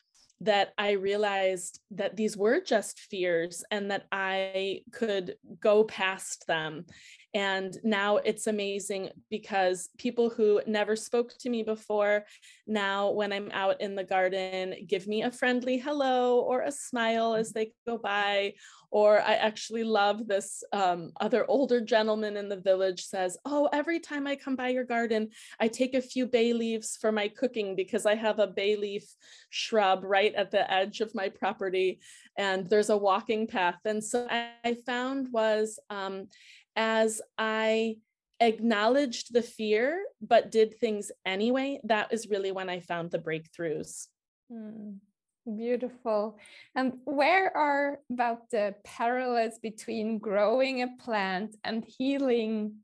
that 0.42 0.74
I 0.78 0.92
realized 0.92 1.80
that 1.92 2.18
these 2.18 2.36
were 2.36 2.60
just 2.60 3.00
fears 3.00 3.64
and 3.72 3.92
that 3.92 4.08
I 4.12 4.82
could 4.92 5.36
go 5.62 5.86
past 5.86 6.46
them 6.48 6.86
and 7.34 7.78
now 7.84 8.18
it's 8.18 8.46
amazing 8.46 9.10
because 9.30 9.90
people 9.98 10.30
who 10.30 10.62
never 10.68 10.96
spoke 10.96 11.36
to 11.40 11.50
me 11.50 11.63
before, 11.63 12.25
now 12.68 13.10
when 13.10 13.34
I'm 13.34 13.50
out 13.52 13.82
in 13.82 13.96
the 13.96 14.04
garden, 14.04 14.75
give 14.88 15.08
me 15.08 15.24
a 15.24 15.32
friendly 15.32 15.78
hello 15.78 16.40
or 16.40 16.62
a 16.62 16.72
smile 16.72 17.34
as 17.34 17.50
mm-hmm. 17.50 17.60
they 17.60 17.74
go 17.88 17.98
by. 17.98 18.54
Or 18.94 19.20
I 19.22 19.34
actually 19.34 19.84
love 19.84 20.28
this 20.28 20.64
um, 20.72 21.14
other 21.20 21.50
older 21.50 21.82
gentleman 21.82 22.38
in 22.38 22.48
the 22.48 22.62
village 22.62 23.04
says, 23.04 23.36
Oh, 23.44 23.68
every 23.74 24.00
time 24.00 24.28
I 24.28 24.36
come 24.36 24.56
by 24.56 24.70
your 24.70 24.84
garden, 24.84 25.30
I 25.60 25.68
take 25.68 25.96
a 25.96 26.02
few 26.02 26.28
bay 26.28 26.54
leaves 26.54 26.96
for 27.02 27.12
my 27.12 27.28
cooking 27.28 27.76
because 27.76 28.06
I 28.06 28.14
have 28.14 28.38
a 28.38 28.46
bay 28.46 28.76
leaf 28.76 29.04
shrub 29.50 30.04
right 30.04 30.32
at 30.36 30.52
the 30.52 30.72
edge 30.72 31.02
of 31.02 31.16
my 31.16 31.30
property 31.30 32.02
and 32.38 32.70
there's 32.70 32.92
a 32.92 32.98
walking 32.98 33.48
path. 33.48 33.80
And 33.84 34.04
so 34.04 34.28
I 34.30 34.78
found 34.86 35.30
was, 35.32 35.80
um, 35.90 36.28
as 36.76 37.20
I 37.36 37.96
acknowledged 38.40 39.34
the 39.34 39.42
fear, 39.42 40.06
but 40.22 40.52
did 40.52 40.78
things 40.78 41.12
anyway, 41.26 41.80
that 41.86 42.14
is 42.14 42.30
really 42.30 42.52
when 42.52 42.70
I 42.70 42.80
found 42.80 43.10
the 43.10 43.18
breakthroughs. 43.18 44.06
Mm, 44.52 44.98
beautiful. 45.46 46.38
And 46.76 46.94
where 47.06 47.56
are 47.56 48.00
about 48.12 48.50
the 48.50 48.76
parallels 48.84 49.60
between 49.62 50.20
growing 50.20 50.82
a 50.82 50.88
plant 51.00 51.56
and 51.64 51.84
healing 51.86 52.76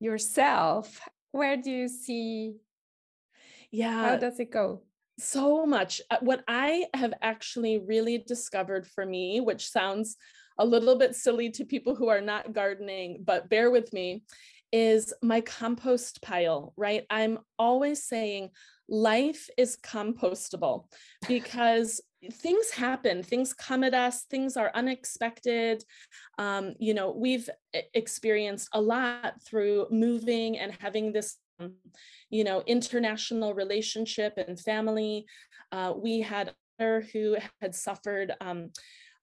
yourself? 0.00 1.00
Where 1.32 1.56
do 1.56 1.70
you 1.70 1.88
see? 1.88 2.54
Yeah. 3.70 4.10
How 4.10 4.16
does 4.16 4.40
it 4.40 4.50
go? 4.50 4.82
So 5.18 5.66
much. 5.66 6.00
Uh, 6.10 6.18
what 6.20 6.44
I 6.46 6.86
have 6.94 7.12
actually 7.22 7.78
really 7.78 8.18
discovered 8.18 8.86
for 8.86 9.04
me, 9.04 9.40
which 9.40 9.68
sounds 9.68 10.16
a 10.58 10.64
little 10.64 10.96
bit 10.96 11.14
silly 11.14 11.50
to 11.50 11.64
people 11.64 11.94
who 11.94 12.08
are 12.08 12.20
not 12.20 12.52
gardening, 12.52 13.22
but 13.24 13.48
bear 13.48 13.70
with 13.70 13.92
me, 13.92 14.22
is 14.72 15.12
my 15.22 15.40
compost 15.40 16.20
pile, 16.22 16.72
right? 16.76 17.04
I'm 17.10 17.38
always 17.58 18.04
saying 18.04 18.50
life 18.88 19.48
is 19.56 19.76
compostable 19.82 20.84
because 21.26 22.00
things 22.32 22.70
happen, 22.70 23.22
things 23.22 23.52
come 23.52 23.84
at 23.84 23.94
us, 23.94 24.24
things 24.24 24.56
are 24.56 24.70
unexpected. 24.74 25.84
Um, 26.38 26.74
you 26.78 26.94
know, 26.94 27.12
we've 27.12 27.48
experienced 27.94 28.68
a 28.72 28.80
lot 28.80 29.34
through 29.46 29.86
moving 29.90 30.58
and 30.58 30.72
having 30.80 31.12
this 31.12 31.36
you 32.30 32.44
know 32.44 32.62
international 32.66 33.54
relationship 33.54 34.34
and 34.36 34.60
family 34.60 35.26
uh, 35.72 35.92
we 35.96 36.20
had 36.20 36.54
her 36.78 37.04
who 37.12 37.36
had 37.60 37.74
suffered 37.74 38.32
um, 38.40 38.70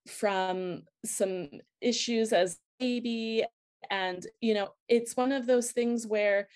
from 0.07 0.81
some 1.05 1.49
issues 1.81 2.33
as 2.33 2.57
baby 2.79 3.45
and 3.89 4.27
you 4.41 4.53
know 4.53 4.69
it's 4.89 5.15
one 5.15 5.31
of 5.31 5.45
those 5.45 5.71
things 5.71 6.05
where 6.05 6.47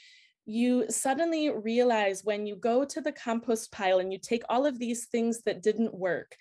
you 0.50 0.86
suddenly 0.90 1.52
realize 1.52 2.24
when 2.24 2.48
you 2.48 2.56
go 2.56 2.84
to 2.84 3.02
the 3.02 3.12
compost 3.12 3.72
pile 3.72 4.00
and 4.00 4.12
you 4.12 4.18
take 4.18 4.42
all 4.50 4.66
of 4.66 4.80
these 4.80 5.06
things 5.06 5.44
that 5.44 5.62
didn't 5.62 5.94
work, 5.94 6.36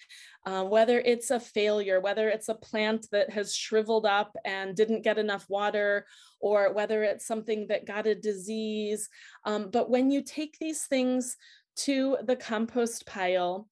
uh, 0.47 0.65
whether 0.65 0.99
it's 0.99 1.31
a 1.31 1.39
failure, 1.39 2.01
whether 2.01 2.31
it's 2.31 2.49
a 2.49 2.55
plant 2.55 3.07
that 3.13 3.29
has 3.29 3.55
shriveled 3.55 4.07
up 4.07 4.35
and 4.47 4.75
didn't 4.75 5.05
get 5.05 5.19
enough 5.19 5.45
water, 5.51 6.07
or 6.41 6.73
whether 6.73 7.03
it's 7.03 7.27
something 7.27 7.67
that 7.69 7.87
got 7.87 8.07
a 8.07 8.15
disease. 8.15 9.11
Um, 9.45 9.69
but 9.71 9.91
when 9.91 10.11
you 10.11 10.23
take 10.23 10.57
these 10.59 10.85
things 10.85 11.37
to 11.77 12.17
the 12.25 12.37
compost 12.37 13.07
pile 13.07 13.69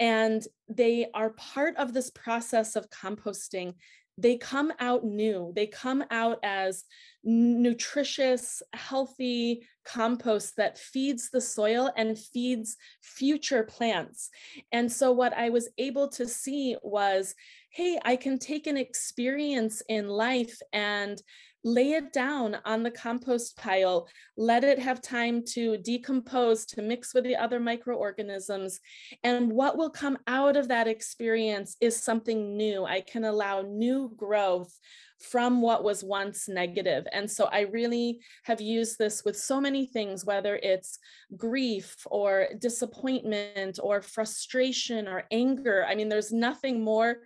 and 0.00 0.44
they 0.68 1.06
are 1.14 1.30
part 1.30 1.76
of 1.76 1.92
this 1.92 2.10
process 2.10 2.74
of 2.74 2.90
composting, 2.90 3.74
they 4.18 4.36
come 4.36 4.72
out 4.80 5.04
new. 5.04 5.52
They 5.54 5.66
come 5.66 6.04
out 6.10 6.38
as 6.42 6.84
nutritious, 7.22 8.62
healthy 8.72 9.66
compost 9.86 10.56
that 10.56 10.78
feeds 10.78 11.30
the 11.30 11.40
soil 11.40 11.90
and 11.96 12.18
feeds 12.18 12.76
future 13.02 13.64
plants. 13.64 14.30
And 14.72 14.90
so, 14.90 15.12
what 15.12 15.32
I 15.36 15.50
was 15.50 15.68
able 15.78 16.08
to 16.08 16.26
see 16.26 16.76
was 16.82 17.34
hey, 17.70 17.98
I 18.06 18.16
can 18.16 18.38
take 18.38 18.66
an 18.66 18.78
experience 18.78 19.82
in 19.86 20.08
life 20.08 20.58
and 20.72 21.20
lay 21.66 21.92
it 21.94 22.12
down 22.12 22.56
on 22.64 22.84
the 22.84 22.90
compost 22.90 23.56
pile, 23.56 24.08
let 24.36 24.62
it 24.62 24.78
have 24.78 25.02
time 25.02 25.42
to 25.44 25.76
decompose, 25.78 26.64
to 26.64 26.80
mix 26.80 27.12
with 27.12 27.24
the 27.24 27.34
other 27.34 27.58
microorganisms. 27.58 28.78
And 29.24 29.52
what 29.52 29.76
will 29.76 29.90
come 29.90 30.16
out 30.28 30.56
of 30.56 30.68
that 30.68 30.86
experience 30.86 31.76
is 31.80 32.00
something 32.00 32.56
new. 32.56 32.84
I 32.84 33.00
can 33.00 33.24
allow 33.24 33.62
new 33.62 34.12
growth 34.16 34.78
from 35.18 35.60
what 35.60 35.82
was 35.82 36.04
once 36.04 36.48
negative. 36.48 37.06
And 37.10 37.28
so 37.28 37.46
I 37.46 37.62
really 37.62 38.20
have 38.44 38.60
used 38.60 38.98
this 38.98 39.24
with 39.24 39.36
so 39.36 39.60
many 39.60 39.86
things, 39.86 40.24
whether 40.24 40.56
it's 40.62 40.98
grief 41.36 41.96
or 42.06 42.48
disappointment 42.58 43.80
or 43.82 44.02
frustration 44.02 45.08
or 45.08 45.24
anger. 45.32 45.84
I 45.88 45.96
mean, 45.96 46.08
there's 46.08 46.32
nothing 46.32 46.84
more 46.84 47.16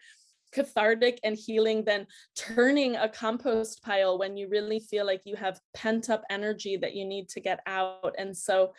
cathartic 0.53 1.21
and 1.25 1.37
healing 1.37 1.85
than 1.85 2.07
turning 2.37 2.97
a 2.97 3.09
compost 3.09 3.83
pile 3.83 4.19
when 4.19 4.37
you 4.37 4.49
really 4.49 4.81
feel 4.81 5.07
like 5.07 5.23
you 5.25 5.37
have 5.37 5.61
pent 5.75 6.11
up 6.11 6.23
energy 6.31 6.77
that 6.77 6.95
you 6.95 7.05
need 7.05 7.29
to 7.31 7.41
get 7.41 7.61
out. 7.67 8.15
And 8.19 8.37
so, 8.37 8.73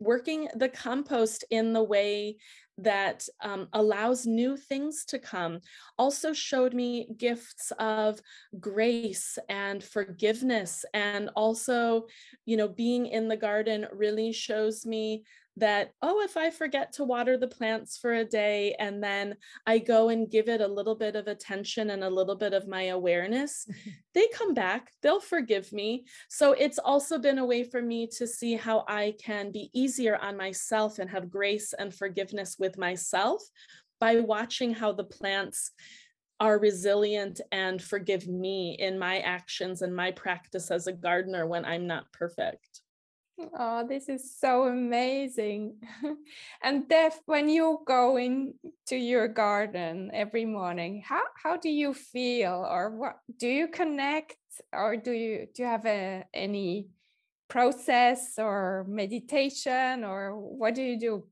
working 0.00 0.48
the 0.56 0.68
compost 0.68 1.44
in 1.50 1.72
the 1.72 1.82
way 1.82 2.36
that 2.78 3.28
um, 3.42 3.68
allows 3.72 4.26
new 4.26 4.56
things 4.56 5.04
to 5.04 5.18
come 5.18 5.60
also 5.98 6.32
showed 6.32 6.72
me 6.72 7.06
gifts 7.18 7.70
of 7.78 8.20
grace 8.58 9.38
and 9.48 9.84
forgiveness 9.84 10.84
and 10.94 11.28
also 11.36 12.06
you 12.46 12.56
know 12.56 12.68
being 12.68 13.06
in 13.06 13.28
the 13.28 13.36
garden 13.36 13.86
really 13.92 14.32
shows 14.32 14.86
me 14.86 15.22
that, 15.56 15.92
oh, 16.00 16.22
if 16.22 16.36
I 16.36 16.50
forget 16.50 16.92
to 16.94 17.04
water 17.04 17.36
the 17.36 17.46
plants 17.46 17.98
for 17.98 18.14
a 18.14 18.24
day 18.24 18.74
and 18.78 19.02
then 19.02 19.36
I 19.66 19.78
go 19.78 20.08
and 20.08 20.30
give 20.30 20.48
it 20.48 20.60
a 20.60 20.66
little 20.66 20.94
bit 20.94 21.14
of 21.14 21.26
attention 21.26 21.90
and 21.90 22.02
a 22.02 22.10
little 22.10 22.36
bit 22.36 22.54
of 22.54 22.68
my 22.68 22.84
awareness, 22.84 23.66
they 24.14 24.28
come 24.28 24.54
back, 24.54 24.90
they'll 25.02 25.20
forgive 25.20 25.72
me. 25.72 26.04
So 26.28 26.52
it's 26.52 26.78
also 26.78 27.18
been 27.18 27.38
a 27.38 27.44
way 27.46 27.64
for 27.64 27.82
me 27.82 28.06
to 28.18 28.26
see 28.26 28.54
how 28.54 28.84
I 28.88 29.14
can 29.22 29.52
be 29.52 29.70
easier 29.74 30.16
on 30.16 30.36
myself 30.36 30.98
and 30.98 31.10
have 31.10 31.30
grace 31.30 31.74
and 31.78 31.94
forgiveness 31.94 32.56
with 32.58 32.78
myself 32.78 33.42
by 34.00 34.20
watching 34.20 34.74
how 34.74 34.92
the 34.92 35.04
plants 35.04 35.70
are 36.40 36.58
resilient 36.58 37.40
and 37.52 37.80
forgive 37.80 38.26
me 38.26 38.76
in 38.80 38.98
my 38.98 39.20
actions 39.20 39.80
and 39.80 39.94
my 39.94 40.10
practice 40.10 40.72
as 40.72 40.88
a 40.88 40.92
gardener 40.92 41.46
when 41.46 41.64
I'm 41.64 41.86
not 41.86 42.10
perfect. 42.12 42.81
Oh, 43.38 43.86
this 43.86 44.08
is 44.08 44.36
so 44.38 44.64
amazing. 44.64 45.76
and 46.62 46.86
Beth, 46.86 47.20
when 47.26 47.48
you 47.48 47.80
go 47.86 48.16
into 48.16 48.96
your 48.96 49.26
garden 49.26 50.10
every 50.12 50.44
morning, 50.44 51.02
how, 51.06 51.22
how 51.42 51.56
do 51.56 51.70
you 51.70 51.94
feel 51.94 52.66
or 52.70 52.90
what 52.90 53.18
do 53.38 53.48
you 53.48 53.68
connect 53.68 54.36
or 54.72 54.96
do 54.96 55.12
you 55.12 55.46
do 55.54 55.62
you 55.62 55.68
have 55.68 55.86
a, 55.86 56.24
any 56.34 56.88
process 57.48 58.34
or 58.38 58.84
meditation 58.88 60.04
or 60.04 60.36
what 60.36 60.74
do 60.74 60.82
you 60.82 60.98
do? 60.98 61.24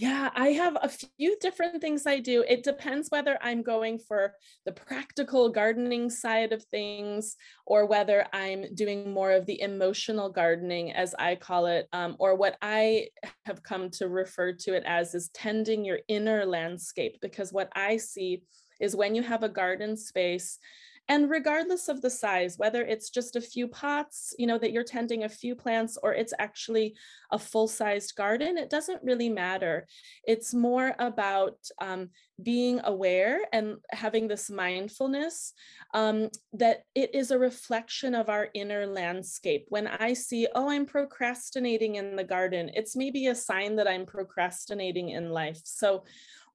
Yeah, 0.00 0.30
I 0.36 0.50
have 0.50 0.76
a 0.80 0.88
few 0.88 1.36
different 1.40 1.80
things 1.80 2.06
I 2.06 2.20
do. 2.20 2.44
It 2.48 2.62
depends 2.62 3.08
whether 3.08 3.36
I'm 3.42 3.62
going 3.62 3.98
for 3.98 4.32
the 4.64 4.70
practical 4.70 5.48
gardening 5.48 6.08
side 6.08 6.52
of 6.52 6.62
things 6.66 7.34
or 7.66 7.84
whether 7.84 8.24
I'm 8.32 8.72
doing 8.76 9.12
more 9.12 9.32
of 9.32 9.44
the 9.46 9.60
emotional 9.60 10.30
gardening, 10.30 10.92
as 10.92 11.16
I 11.18 11.34
call 11.34 11.66
it, 11.66 11.88
um, 11.92 12.14
or 12.20 12.36
what 12.36 12.56
I 12.62 13.08
have 13.44 13.64
come 13.64 13.90
to 13.98 14.06
refer 14.06 14.52
to 14.52 14.74
it 14.76 14.84
as 14.86 15.16
is 15.16 15.30
tending 15.30 15.84
your 15.84 15.98
inner 16.06 16.46
landscape. 16.46 17.18
Because 17.20 17.52
what 17.52 17.68
I 17.74 17.96
see 17.96 18.44
is 18.80 18.94
when 18.94 19.16
you 19.16 19.24
have 19.24 19.42
a 19.42 19.48
garden 19.48 19.96
space, 19.96 20.60
and 21.08 21.30
regardless 21.30 21.88
of 21.88 22.02
the 22.02 22.10
size, 22.10 22.58
whether 22.58 22.82
it's 22.82 23.08
just 23.08 23.34
a 23.34 23.40
few 23.40 23.66
pots, 23.66 24.34
you 24.38 24.46
know, 24.46 24.58
that 24.58 24.72
you're 24.72 24.84
tending 24.84 25.24
a 25.24 25.28
few 25.28 25.54
plants, 25.54 25.96
or 26.02 26.12
it's 26.12 26.34
actually 26.38 26.94
a 27.32 27.38
full 27.38 27.66
sized 27.66 28.14
garden, 28.14 28.58
it 28.58 28.68
doesn't 28.68 29.02
really 29.02 29.30
matter. 29.30 29.86
It's 30.24 30.52
more 30.52 30.94
about 30.98 31.56
um, 31.80 32.10
being 32.42 32.80
aware 32.84 33.40
and 33.52 33.76
having 33.90 34.28
this 34.28 34.50
mindfulness 34.50 35.54
um, 35.94 36.28
that 36.52 36.82
it 36.94 37.14
is 37.14 37.30
a 37.30 37.38
reflection 37.38 38.14
of 38.14 38.28
our 38.28 38.48
inner 38.52 38.86
landscape. 38.86 39.64
When 39.68 39.86
I 39.86 40.12
see, 40.12 40.46
oh, 40.54 40.68
I'm 40.68 40.84
procrastinating 40.84 41.94
in 41.94 42.16
the 42.16 42.24
garden, 42.24 42.70
it's 42.74 42.94
maybe 42.94 43.28
a 43.28 43.34
sign 43.34 43.76
that 43.76 43.88
I'm 43.88 44.04
procrastinating 44.04 45.10
in 45.10 45.30
life. 45.30 45.60
So, 45.64 46.04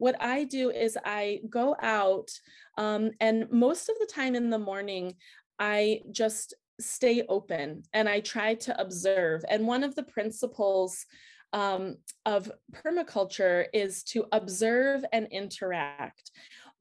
what 0.03 0.21
I 0.21 0.43
do 0.43 0.69
is 0.69 0.97
I 1.05 1.39
go 1.49 1.77
out, 1.81 2.29
um, 2.77 3.11
and 3.21 3.49
most 3.49 3.87
of 3.87 3.95
the 3.99 4.05
time 4.05 4.35
in 4.35 4.49
the 4.49 4.59
morning, 4.59 5.15
I 5.59 6.01
just 6.11 6.53
stay 6.77 7.23
open 7.29 7.83
and 7.93 8.09
I 8.09 8.19
try 8.19 8.55
to 8.55 8.81
observe. 8.81 9.45
And 9.49 9.65
one 9.65 9.81
of 9.81 9.95
the 9.95 10.03
principles 10.03 11.05
um, 11.53 11.95
of 12.25 12.51
permaculture 12.73 13.67
is 13.73 14.03
to 14.11 14.25
observe 14.33 15.05
and 15.13 15.25
interact. 15.31 16.31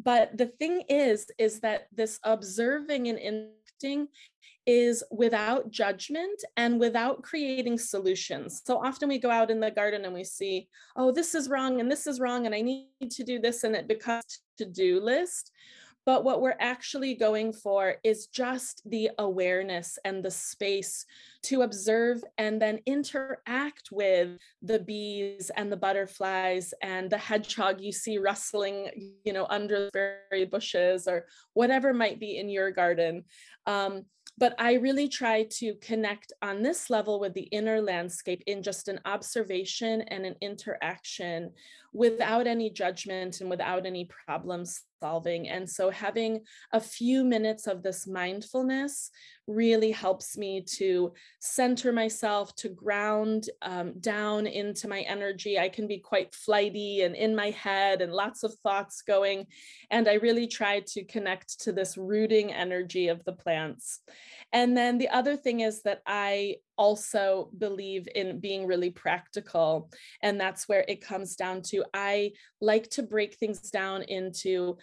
But 0.03 0.37
the 0.37 0.47
thing 0.59 0.83
is, 0.89 1.31
is 1.39 1.61
that 1.61 1.83
this 1.93 2.19
observing 2.25 3.07
and 3.07 3.21
interacting 3.21 4.09
is 4.67 5.03
without 5.11 5.71
judgment 5.71 6.45
and 6.57 6.79
without 6.79 7.23
creating 7.23 7.79
solutions. 7.79 8.63
So 8.65 8.79
often 8.79 9.09
we 9.09 9.19
go 9.19 9.31
out 9.31 9.51
in 9.51 9.61
the 9.61 9.71
garden 9.71 10.05
and 10.05 10.15
we 10.15 10.25
see, 10.25 10.69
oh, 10.97 11.11
this 11.11 11.35
is 11.35 11.49
wrong 11.49 11.81
and 11.81 11.91
this 11.91 12.07
is 12.07 12.21
wrong, 12.21 12.47
and 12.47 12.55
I 12.55 12.61
need 12.61 13.11
to 13.11 13.25
do 13.25 13.39
this, 13.39 13.65
and 13.65 13.75
it 13.75 13.89
becomes 13.89 14.41
to 14.59 14.65
do 14.65 15.01
list. 15.01 15.51
But 16.05 16.25
what 16.25 16.43
we're 16.43 16.57
actually 16.59 17.15
going 17.15 17.53
for 17.53 17.95
is 18.03 18.27
just 18.27 18.83
the 18.91 19.11
awareness 19.19 20.01
and 20.05 20.21
the 20.21 20.33
space 20.33 21.07
to 21.45 21.63
observe 21.63 22.25
and 22.39 22.61
then 22.61 22.81
interact 22.87 23.91
with 23.93 24.37
the 24.63 24.81
bees 24.81 25.53
and 25.57 25.71
the 25.71 25.77
butterflies 25.77 26.75
and 26.83 27.09
the 27.09 27.19
hedgehog 27.19 27.81
you 27.81 27.93
see 27.93 28.19
rustling, 28.19 29.15
you 29.25 29.33
know, 29.33 29.47
under 29.49 29.85
the 29.93 30.19
berry 30.29 30.45
bushes 30.45 31.07
or 31.07 31.27
whatever 31.53 31.95
might 31.95 32.19
be 32.19 32.37
in 32.37 32.49
your 32.49 32.73
garden. 32.73 33.25
Um, 33.67 34.05
but 34.39 34.55
I 34.59 34.75
really 34.75 35.09
try 35.09 35.45
to 35.45 35.75
connect 35.77 36.33
on 36.43 36.63
this 36.63 36.91
level 36.91 37.21
with 37.21 37.35
the 37.35 37.43
inner 37.43 37.81
landscape 37.81 38.43
in 38.47 38.63
just 38.63 38.89
an 38.89 39.01
observation 39.05 40.03
and 40.03 40.25
an 40.25 40.37
interaction 40.41 41.53
without 41.93 42.47
any 42.47 42.71
judgment 42.71 43.41
and 43.41 43.51
without 43.51 43.87
any 43.87 44.09
problem 44.27 44.65
solving. 45.03 45.49
And 45.49 45.69
so 45.69 45.91
having 45.91 46.33
a 46.73 46.81
few 46.81 47.25
minutes 47.25 47.67
of 47.67 47.83
this 47.83 48.07
mindfulness 48.07 49.11
really 49.49 49.91
helps 49.91 50.39
me 50.39 50.63
to 50.79 51.13
center 51.41 51.93
myself, 51.93 52.55
to 52.55 52.69
ground 52.69 53.51
um, 53.63 53.99
down 53.99 54.47
into 54.47 54.87
my 54.87 55.01
energy. 55.01 55.59
I 55.59 55.69
can 55.69 55.89
be 55.89 55.99
quite 55.99 56.33
flighty 56.35 57.03
and 57.03 57.17
in 57.17 57.35
my 57.35 57.51
head 57.51 58.01
and 58.01 58.13
lots 58.13 58.45
of 58.45 58.55
thoughts 58.63 59.03
going. 59.03 59.47
And 59.91 60.07
I 60.09 60.15
really 60.15 60.47
try 60.47 60.75
to 60.95 61.05
connect 61.05 61.61
to 61.63 61.73
this 61.73 61.97
rooting 61.97 62.53
energy 62.53 63.09
of 63.09 63.25
the 63.25 63.33
plants. 63.33 64.01
And 64.53 64.77
then 64.77 64.99
the 64.99 65.09
other 65.09 65.37
thing 65.37 65.61
is 65.61 65.83
that 65.83 66.03
I 66.07 66.57
also 66.77 67.51
believe 67.59 68.09
in 68.15 68.41
being 68.41 68.67
really 68.67 68.91
practical. 68.91 69.91
And 70.23 70.41
that's 70.41 70.69
where 70.69 70.85
it 70.89 71.05
comes 71.05 71.37
down 71.37 71.63
to 71.63 71.85
I 71.95 72.33
like 72.61 72.89
to 72.91 73.03
break 73.03 73.35
things 73.35 73.71
down 73.71 74.03
into 74.03 74.77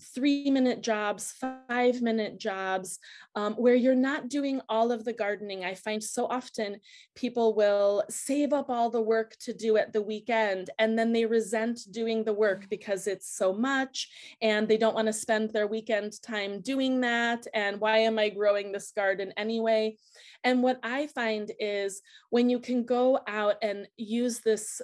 three 0.00 0.50
minute 0.50 0.82
jobs, 0.82 1.32
five 1.68 2.02
minute 2.02 2.38
jobs, 2.38 2.98
um, 3.34 3.54
where 3.54 3.74
you're 3.74 3.94
not 3.94 4.28
doing 4.28 4.60
all 4.68 4.90
of 4.90 5.04
the 5.04 5.12
gardening. 5.12 5.64
I 5.64 5.74
find 5.74 6.02
so 6.02 6.26
often 6.26 6.80
people 7.14 7.54
will 7.54 8.02
save 8.10 8.52
up 8.52 8.70
all 8.70 8.90
the 8.90 9.00
work 9.00 9.36
to 9.40 9.52
do 9.52 9.76
at 9.76 9.92
the 9.92 10.02
weekend 10.02 10.70
and 10.78 10.98
then 10.98 11.12
they 11.12 11.26
resent 11.26 11.80
doing 11.90 12.24
the 12.24 12.32
work 12.32 12.68
because 12.68 13.06
it's 13.06 13.36
so 13.36 13.52
much 13.52 14.08
and 14.42 14.66
they 14.66 14.76
don't 14.76 14.94
want 14.94 15.06
to 15.06 15.12
spend 15.12 15.50
their 15.50 15.66
weekend 15.66 16.20
time 16.22 16.60
doing 16.60 17.00
that. 17.00 17.46
And 17.54 17.80
why 17.80 17.98
am 17.98 18.18
I 18.18 18.30
growing 18.30 18.72
this 18.72 18.90
garden 18.90 19.32
anyway? 19.36 19.96
And 20.42 20.62
what 20.62 20.78
I 20.82 21.06
find 21.06 21.50
is 21.58 22.02
when 22.30 22.50
you 22.50 22.58
can 22.58 22.84
go 22.84 23.20
out 23.26 23.56
and 23.62 23.88
use 23.96 24.40
this 24.40 24.82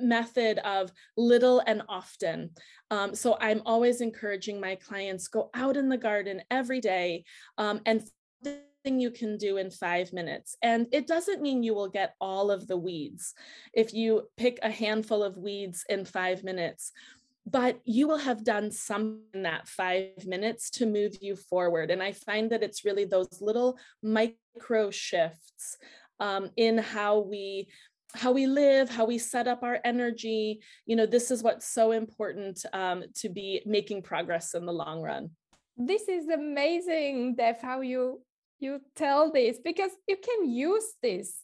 method 0.00 0.58
of 0.58 0.90
little 1.16 1.62
and 1.66 1.82
often. 1.88 2.50
Um, 2.90 3.14
so 3.14 3.36
I'm 3.40 3.62
always 3.66 4.00
encouraging 4.00 4.60
my 4.60 4.76
clients 4.76 5.28
go 5.28 5.50
out 5.54 5.76
in 5.76 5.88
the 5.88 5.98
garden 5.98 6.42
every 6.50 6.80
day 6.80 7.24
um, 7.58 7.80
and 7.86 8.02
you 8.84 9.10
can 9.10 9.36
do 9.36 9.58
in 9.58 9.70
five 9.70 10.12
minutes. 10.12 10.56
And 10.62 10.86
it 10.92 11.06
doesn't 11.06 11.42
mean 11.42 11.62
you 11.62 11.74
will 11.74 11.88
get 11.88 12.14
all 12.20 12.50
of 12.50 12.66
the 12.66 12.76
weeds 12.76 13.34
if 13.74 13.92
you 13.92 14.28
pick 14.36 14.58
a 14.62 14.70
handful 14.70 15.22
of 15.22 15.36
weeds 15.36 15.84
in 15.88 16.04
five 16.04 16.42
minutes. 16.42 16.92
But 17.44 17.80
you 17.84 18.08
will 18.08 18.18
have 18.18 18.44
done 18.44 18.70
some 18.70 19.22
in 19.34 19.42
that 19.42 19.68
five 19.68 20.26
minutes 20.26 20.70
to 20.70 20.86
move 20.86 21.18
you 21.20 21.34
forward. 21.34 21.90
And 21.90 22.02
I 22.02 22.12
find 22.12 22.50
that 22.50 22.62
it's 22.62 22.84
really 22.84 23.04
those 23.04 23.40
little 23.40 23.78
micro 24.02 24.90
shifts 24.90 25.78
um, 26.20 26.50
in 26.56 26.78
how 26.78 27.20
we 27.20 27.68
how 28.14 28.32
we 28.32 28.46
live, 28.46 28.88
how 28.88 29.04
we 29.04 29.18
set 29.18 29.46
up 29.46 29.62
our 29.62 29.78
energy. 29.84 30.60
You 30.86 30.96
know, 30.96 31.06
this 31.06 31.30
is 31.30 31.42
what's 31.42 31.66
so 31.66 31.92
important 31.92 32.64
um, 32.72 33.04
to 33.16 33.28
be 33.28 33.62
making 33.66 34.02
progress 34.02 34.54
in 34.54 34.66
the 34.66 34.72
long 34.72 35.02
run. 35.02 35.30
This 35.76 36.08
is 36.08 36.28
amazing, 36.28 37.34
Beth, 37.36 37.60
how 37.60 37.82
you 37.82 38.22
you 38.60 38.80
tell 38.96 39.30
this 39.30 39.58
because 39.62 39.92
you 40.08 40.16
can 40.16 40.50
use 40.50 40.94
this 41.00 41.36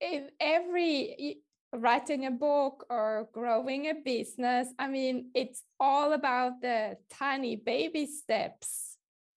in 0.00 0.30
every 0.40 1.42
writing 1.74 2.26
a 2.26 2.30
book 2.30 2.86
or 2.88 3.28
growing 3.32 3.88
a 3.88 3.94
business. 3.94 4.68
I 4.78 4.88
mean, 4.88 5.30
it's 5.34 5.62
all 5.78 6.12
about 6.12 6.62
the 6.62 6.96
tiny 7.10 7.56
baby 7.56 8.06
steps 8.06 8.95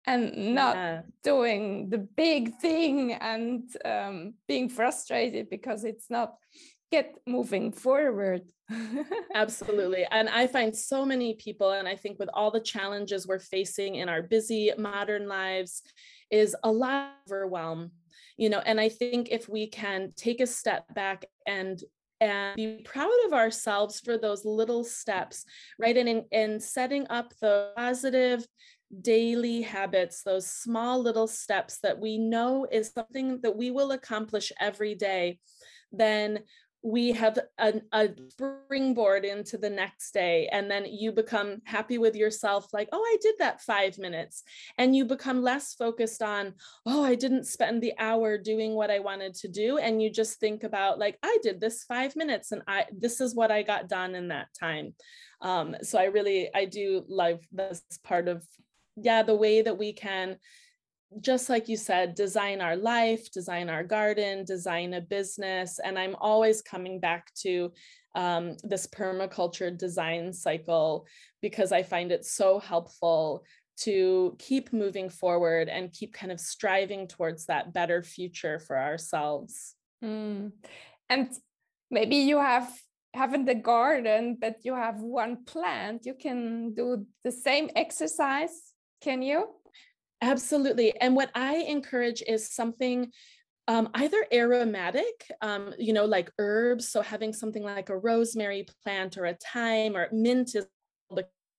and 0.09 0.55
not 0.55 0.75
yeah. 0.75 1.01
doing 1.23 1.89
the 1.89 1.99
big 1.99 2.55
thing 2.55 3.13
and 3.13 3.63
um, 3.85 4.33
being 4.47 4.67
frustrated 4.67 5.49
because 5.49 5.83
it's 5.83 6.09
not 6.09 6.33
get 6.91 7.15
moving 7.27 7.71
forward 7.71 8.41
absolutely 9.35 10.07
and 10.09 10.27
i 10.29 10.47
find 10.47 10.75
so 10.75 11.05
many 11.05 11.35
people 11.35 11.69
and 11.71 11.87
i 11.87 11.95
think 11.95 12.17
with 12.17 12.29
all 12.33 12.49
the 12.49 12.59
challenges 12.59 13.27
we're 13.27 13.37
facing 13.37 13.95
in 13.95 14.09
our 14.09 14.23
busy 14.23 14.71
modern 14.75 15.27
lives 15.27 15.83
is 16.31 16.55
a 16.63 16.71
lot 16.71 17.11
of 17.27 17.31
overwhelm 17.31 17.91
you 18.37 18.49
know 18.49 18.61
and 18.65 18.81
i 18.81 18.89
think 18.89 19.29
if 19.29 19.47
we 19.47 19.67
can 19.67 20.11
take 20.15 20.41
a 20.41 20.47
step 20.47 20.83
back 20.95 21.25
and 21.45 21.83
and 22.21 22.55
be 22.55 22.81
proud 22.83 23.11
of 23.27 23.33
ourselves 23.33 23.99
for 23.99 24.17
those 24.17 24.43
little 24.43 24.83
steps 24.83 25.45
right 25.77 25.95
and 25.95 26.09
in, 26.09 26.25
in 26.31 26.59
setting 26.59 27.05
up 27.09 27.33
the 27.39 27.71
positive 27.77 28.45
daily 29.01 29.61
habits, 29.61 30.23
those 30.23 30.47
small 30.47 31.01
little 31.01 31.27
steps 31.27 31.79
that 31.83 31.99
we 31.99 32.17
know 32.17 32.67
is 32.71 32.91
something 32.93 33.41
that 33.41 33.55
we 33.55 33.71
will 33.71 33.91
accomplish 33.91 34.51
every 34.59 34.95
day, 34.95 35.39
then 35.91 36.39
we 36.81 37.11
have 37.11 37.37
a, 37.57 37.81
a, 37.91 38.09
springboard 38.29 39.25
into 39.25 39.57
the 39.57 39.69
next 39.69 40.13
day 40.13 40.47
and 40.51 40.71
then 40.71 40.85
you 40.85 41.11
become 41.11 41.57
happy 41.65 41.97
with 41.97 42.15
yourself 42.15 42.67
like 42.71 42.87
oh 42.93 43.01
i 43.01 43.17
did 43.21 43.35
that 43.39 43.61
five 43.61 43.97
minutes 43.97 44.43
and 44.77 44.95
you 44.95 45.03
become 45.03 45.41
less 45.41 45.73
focused 45.73 46.21
on 46.21 46.53
oh 46.85 47.03
i 47.03 47.15
didn't 47.15 47.45
spend 47.45 47.81
the 47.81 47.93
hour 47.99 48.37
doing 48.37 48.75
what 48.75 48.89
i 48.89 48.99
wanted 48.99 49.33
to 49.33 49.49
do 49.49 49.77
and 49.77 50.01
you 50.01 50.09
just 50.09 50.39
think 50.39 50.63
about 50.63 50.97
like 50.97 51.17
i 51.21 51.37
did 51.43 51.59
this 51.59 51.83
five 51.83 52.15
minutes 52.15 52.51
and 52.53 52.61
i 52.67 52.85
this 52.97 53.19
is 53.19 53.35
what 53.35 53.51
i 53.51 53.61
got 53.61 53.89
done 53.89 54.15
in 54.15 54.29
that 54.29 54.47
time. 54.57 54.93
Um, 55.41 55.75
so 55.83 55.97
i 55.97 56.05
really 56.05 56.49
i 56.53 56.65
do 56.65 57.03
love 57.07 57.39
this 57.51 57.81
part 58.03 58.27
of 58.27 58.45
yeah, 59.01 59.23
the 59.23 59.35
way 59.35 59.61
that 59.61 59.77
we 59.77 59.93
can, 59.93 60.37
just 61.21 61.49
like 61.49 61.67
you 61.67 61.77
said, 61.77 62.15
design 62.15 62.61
our 62.61 62.75
life, 62.75 63.31
design 63.31 63.69
our 63.69 63.83
garden, 63.83 64.45
design 64.45 64.93
a 64.93 65.01
business. 65.01 65.79
And 65.83 65.97
I'm 65.97 66.15
always 66.19 66.61
coming 66.61 66.99
back 66.99 67.33
to 67.41 67.71
um, 68.15 68.57
this 68.63 68.87
permaculture 68.87 69.75
design 69.75 70.33
cycle 70.33 71.07
because 71.41 71.71
I 71.71 71.83
find 71.83 72.11
it 72.11 72.25
so 72.25 72.59
helpful 72.59 73.43
to 73.81 74.35
keep 74.39 74.73
moving 74.73 75.09
forward 75.09 75.69
and 75.69 75.93
keep 75.93 76.13
kind 76.13 76.31
of 76.31 76.39
striving 76.39 77.07
towards 77.07 77.45
that 77.45 77.73
better 77.73 78.03
future 78.03 78.59
for 78.59 78.77
ourselves. 78.77 79.75
Mm. 80.03 80.51
And 81.09 81.29
maybe 81.89 82.17
you 82.17 82.39
have 82.39 82.69
haven't 83.13 83.45
the 83.45 83.55
garden 83.55 84.37
but 84.39 84.57
you 84.63 84.75
have 84.75 84.99
one 85.01 85.43
plant 85.45 86.05
you 86.05 86.13
can 86.13 86.73
do 86.75 87.05
the 87.23 87.31
same 87.31 87.69
exercise 87.75 88.73
can 89.01 89.21
you? 89.21 89.47
Absolutely. 90.21 90.99
And 90.99 91.15
what 91.15 91.31
I 91.33 91.57
encourage 91.57 92.21
is 92.27 92.49
something 92.49 93.11
um, 93.67 93.89
either 93.93 94.25
aromatic, 94.33 95.31
um, 95.41 95.73
you 95.77 95.93
know, 95.93 96.05
like 96.05 96.31
herbs. 96.39 96.89
So 96.89 97.01
having 97.01 97.33
something 97.33 97.63
like 97.63 97.89
a 97.89 97.97
rosemary 97.97 98.65
plant 98.83 99.17
or 99.17 99.25
a 99.25 99.35
thyme 99.35 99.95
or 99.95 100.09
mint 100.11 100.55
is 100.55 100.65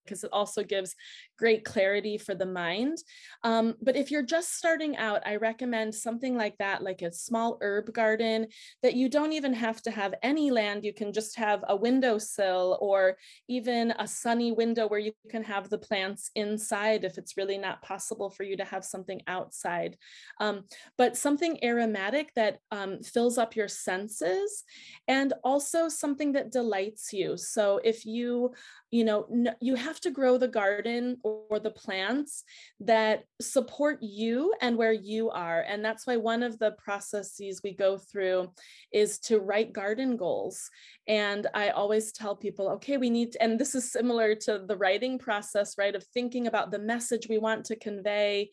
because 0.05 0.23
it 0.23 0.29
also 0.33 0.63
gives 0.63 0.95
great 1.41 1.65
clarity 1.65 2.19
for 2.19 2.35
the 2.35 2.45
mind. 2.45 2.99
Um, 3.43 3.73
but 3.81 3.95
if 3.95 4.11
you're 4.11 4.31
just 4.37 4.55
starting 4.55 4.95
out, 4.97 5.21
I 5.25 5.37
recommend 5.37 5.95
something 5.95 6.37
like 6.37 6.55
that, 6.59 6.83
like 6.83 7.01
a 7.01 7.11
small 7.11 7.57
herb 7.61 7.91
garden 7.91 8.47
that 8.83 8.93
you 8.93 9.09
don't 9.09 9.33
even 9.33 9.53
have 9.53 9.81
to 9.81 9.91
have 9.91 10.13
any 10.21 10.51
land. 10.51 10.85
You 10.85 10.93
can 10.93 11.11
just 11.11 11.35
have 11.37 11.63
a 11.67 11.75
windowsill 11.75 12.77
or 12.79 13.17
even 13.47 13.91
a 13.97 14.07
sunny 14.07 14.51
window 14.51 14.87
where 14.87 14.99
you 14.99 15.13
can 15.31 15.43
have 15.43 15.67
the 15.69 15.79
plants 15.79 16.29
inside 16.35 17.03
if 17.03 17.17
it's 17.17 17.37
really 17.37 17.57
not 17.57 17.81
possible 17.81 18.29
for 18.29 18.43
you 18.43 18.55
to 18.57 18.63
have 18.73 18.85
something 18.85 19.21
outside. 19.25 19.97
Um, 20.39 20.65
but 20.95 21.17
something 21.17 21.57
aromatic 21.63 22.33
that 22.35 22.59
um, 22.69 23.01
fills 23.01 23.39
up 23.39 23.55
your 23.55 23.67
senses 23.67 24.63
and 25.07 25.33
also 25.43 25.89
something 25.89 26.33
that 26.33 26.51
delights 26.51 27.11
you. 27.11 27.35
So 27.35 27.81
if 27.83 28.05
you, 28.05 28.53
you 28.91 29.03
know, 29.03 29.25
you 29.59 29.73
have 29.73 29.99
to 30.01 30.11
grow 30.11 30.37
the 30.37 30.47
garden 30.47 31.17
or 31.49 31.59
the 31.59 31.71
plants 31.71 32.43
that 32.79 33.23
support 33.39 33.99
you 34.01 34.53
and 34.61 34.77
where 34.77 34.93
you 34.93 35.29
are. 35.29 35.61
And 35.61 35.83
that's 35.83 36.05
why 36.05 36.17
one 36.17 36.43
of 36.43 36.57
the 36.59 36.71
processes 36.83 37.61
we 37.63 37.73
go 37.73 37.97
through 37.97 38.51
is 38.91 39.19
to 39.19 39.39
write 39.39 39.73
garden 39.73 40.17
goals. 40.17 40.69
And 41.07 41.47
I 41.53 41.69
always 41.69 42.11
tell 42.11 42.35
people, 42.35 42.69
okay, 42.69 42.97
we 42.97 43.09
need, 43.09 43.35
and 43.39 43.59
this 43.59 43.75
is 43.75 43.91
similar 43.91 44.35
to 44.35 44.63
the 44.67 44.77
writing 44.77 45.17
process, 45.19 45.77
right? 45.77 45.95
Of 45.95 46.05
thinking 46.13 46.47
about 46.47 46.71
the 46.71 46.79
message 46.79 47.27
we 47.29 47.37
want 47.37 47.65
to 47.65 47.75
convey. 47.75 48.51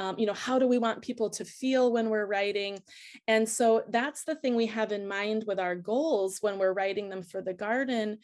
Um, 0.00 0.16
you 0.16 0.26
know 0.26 0.32
how 0.32 0.60
do 0.60 0.68
we 0.68 0.78
want 0.78 1.02
people 1.02 1.28
to 1.30 1.44
feel 1.44 1.92
when 1.92 2.08
we're 2.08 2.24
writing 2.24 2.78
and 3.26 3.48
so 3.48 3.82
that's 3.88 4.22
the 4.22 4.36
thing 4.36 4.54
we 4.54 4.66
have 4.66 4.92
in 4.92 5.08
mind 5.08 5.42
with 5.44 5.58
our 5.58 5.74
goals 5.74 6.38
when 6.40 6.56
we're 6.56 6.72
writing 6.72 7.08
them 7.08 7.24
for 7.24 7.42
the 7.42 7.52
garden 7.52 8.18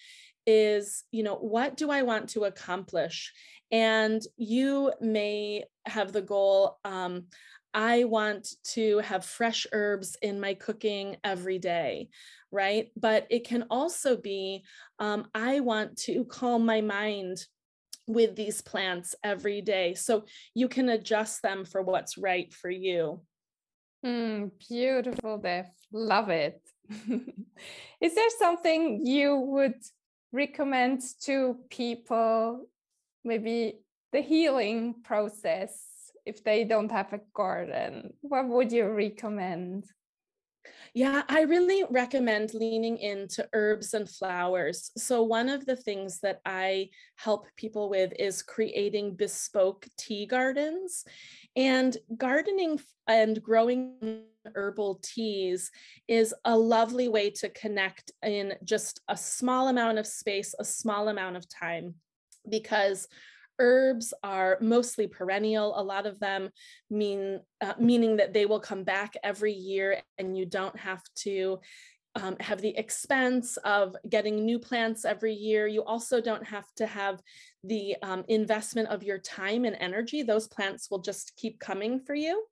is 0.47 1.05
you 1.11 1.23
know 1.23 1.35
what 1.35 1.77
do 1.77 1.91
i 1.91 2.03
want 2.03 2.29
to 2.31 2.45
accomplish 2.45 3.33
and 3.75 4.23
you 4.37 4.93
may 5.01 5.65
have 5.87 6.13
the 6.13 6.23
goal 6.23 6.79
um, 6.85 7.25
i 7.75 8.05
want 8.05 8.49
to 8.63 8.99
have 8.99 9.25
fresh 9.25 9.67
herbs 9.73 10.17
in 10.23 10.41
my 10.41 10.55
cooking 10.55 11.17
every 11.25 11.59
day 11.59 12.09
right? 12.53 12.93
But 12.97 13.27
it 13.31 13.45
can 13.45 13.65
also 13.69 14.17
be 14.17 14.63
um, 15.01 15.27
i 15.35 15.59
want 15.59 15.99
to 16.07 16.25
calm 16.25 16.65
my 16.65 16.81
mind 16.81 17.45
with 18.07 18.37
these 18.37 18.61
plants 18.61 19.15
every 19.25 19.61
day. 19.61 19.95
So 19.95 20.25
you 20.55 20.69
can 20.69 20.89
adjust 20.91 21.43
them 21.43 21.65
for 21.65 21.83
what's 21.83 22.19
right 22.19 22.53
for 22.53 22.71
you. 22.71 23.23
Mm, 24.05 24.51
beautiful 24.69 25.39
Beth. 25.39 25.73
love 25.93 26.29
it. 26.29 26.61
Is 28.01 28.15
there 28.15 28.31
something 28.39 29.07
you 29.07 29.37
would 29.37 29.81
recommend 30.33 31.01
to 31.23 31.57
people 31.71 32.67
maybe 33.25 33.81
the 34.13 34.21
healing 34.21 34.95
process 35.03 36.13
if 36.27 36.43
they 36.45 36.65
don't 36.65 36.91
have 36.91 37.13
a 37.13 37.21
garden 37.35 38.13
what 38.23 38.49
would 38.49 38.73
you 38.73 38.87
recommend 38.89 39.85
yeah, 40.95 41.23
I 41.29 41.43
really 41.43 41.85
recommend 41.91 42.55
leaning 42.55 42.99
into 42.99 43.49
herbs 43.53 43.95
and 43.95 44.09
flowers. 44.09 44.93
So, 44.97 45.23
one 45.23 45.49
of 45.49 45.67
the 45.67 45.77
things 45.77 46.21
that 46.21 46.41
I 46.47 46.91
help 47.17 47.49
people 47.57 47.91
with 47.91 48.13
is 48.19 48.43
creating 48.43 49.17
bespoke 49.17 49.89
tea 49.99 50.25
gardens. 50.25 51.05
And 51.57 51.97
gardening 52.17 52.81
and 53.09 53.43
growing 53.43 54.25
herbal 54.55 55.01
teas 55.03 55.71
is 56.07 56.33
a 56.45 56.57
lovely 56.57 57.09
way 57.09 57.31
to 57.31 57.49
connect 57.51 58.13
in 58.23 58.55
just 58.63 59.01
a 59.09 59.17
small 59.17 59.69
amount 59.69 59.99
of 59.99 60.07
space, 60.07 60.55
a 60.59 60.65
small 60.65 61.09
amount 61.09 61.37
of 61.37 61.49
time, 61.49 61.95
because 62.49 63.09
Herbs 63.59 64.13
are 64.23 64.59
mostly 64.61 65.07
perennial. 65.07 65.79
A 65.79 65.83
lot 65.83 66.07
of 66.07 66.19
them 66.19 66.51
mean 66.91 67.41
uh, 67.61 67.75
meaning 67.79 68.17
that 68.17 68.33
they 68.33 68.47
will 68.47 68.61
come 68.61 68.83
back 68.83 69.15
every 69.23 69.53
year 69.53 70.01
and 70.19 70.37
you 70.37 70.45
don't 70.45 70.77
have 70.77 71.03
to 71.17 71.61
um, 72.17 72.37
have 72.41 72.61
the 72.61 72.77
expense 72.77 73.57
of 73.59 73.97
getting 74.09 74.45
new 74.45 74.59
plants 74.59 75.05
every 75.05 75.35
year. 75.35 75.67
You 75.67 75.85
also 75.85 76.21
don't 76.21 76.47
have 76.47 76.67
to 76.77 76.87
have 76.87 77.21
the 77.65 77.97
um, 78.03 78.25
investment 78.29 78.89
of 78.89 79.03
your 79.03 79.19
time 79.19 79.65
and 79.65 79.77
energy. 79.81 80.23
Those 80.23 80.47
plants 80.47 80.91
will 80.91 81.01
just 81.01 81.37
keep 81.37 81.59
coming 81.59 82.01
for 82.01 82.15
you. 82.15 82.45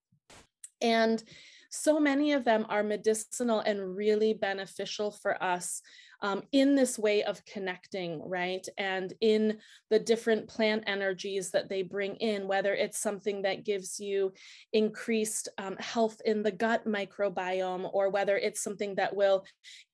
And 0.81 1.22
so 1.70 1.98
many 1.98 2.33
of 2.33 2.44
them 2.44 2.66
are 2.68 2.83
medicinal 2.83 3.61
and 3.61 3.96
really 3.96 4.35
beneficial 4.35 5.11
for 5.11 5.42
us 5.42 5.81
um, 6.23 6.43
in 6.53 6.77
this 6.77 6.99
way 6.99 7.25
of 7.25 7.45
connecting, 7.45 8.23
right? 8.25 8.67
And 8.79 9.13
in 9.21 9.59
the 9.91 9.99
different 9.99 10.49
plant 10.49 10.85
energies 10.87 11.51
that 11.51 11.69
they 11.69 11.83
bring 11.83 12.15
in, 12.17 12.47
whether 12.47 12.75
it's 12.75 12.99
something 12.99 13.43
that 13.43 13.65
gives 13.65 13.99
you 13.99 14.33
increased 14.73 15.49
um, 15.59 15.77
health 15.79 16.21
in 16.25 16.43
the 16.43 16.53
gut 16.53 16.87
microbiome, 16.87 17.91
or 17.93 18.09
whether 18.09 18.37
it's 18.37 18.63
something 18.63 18.95
that 18.95 19.15
will 19.15 19.45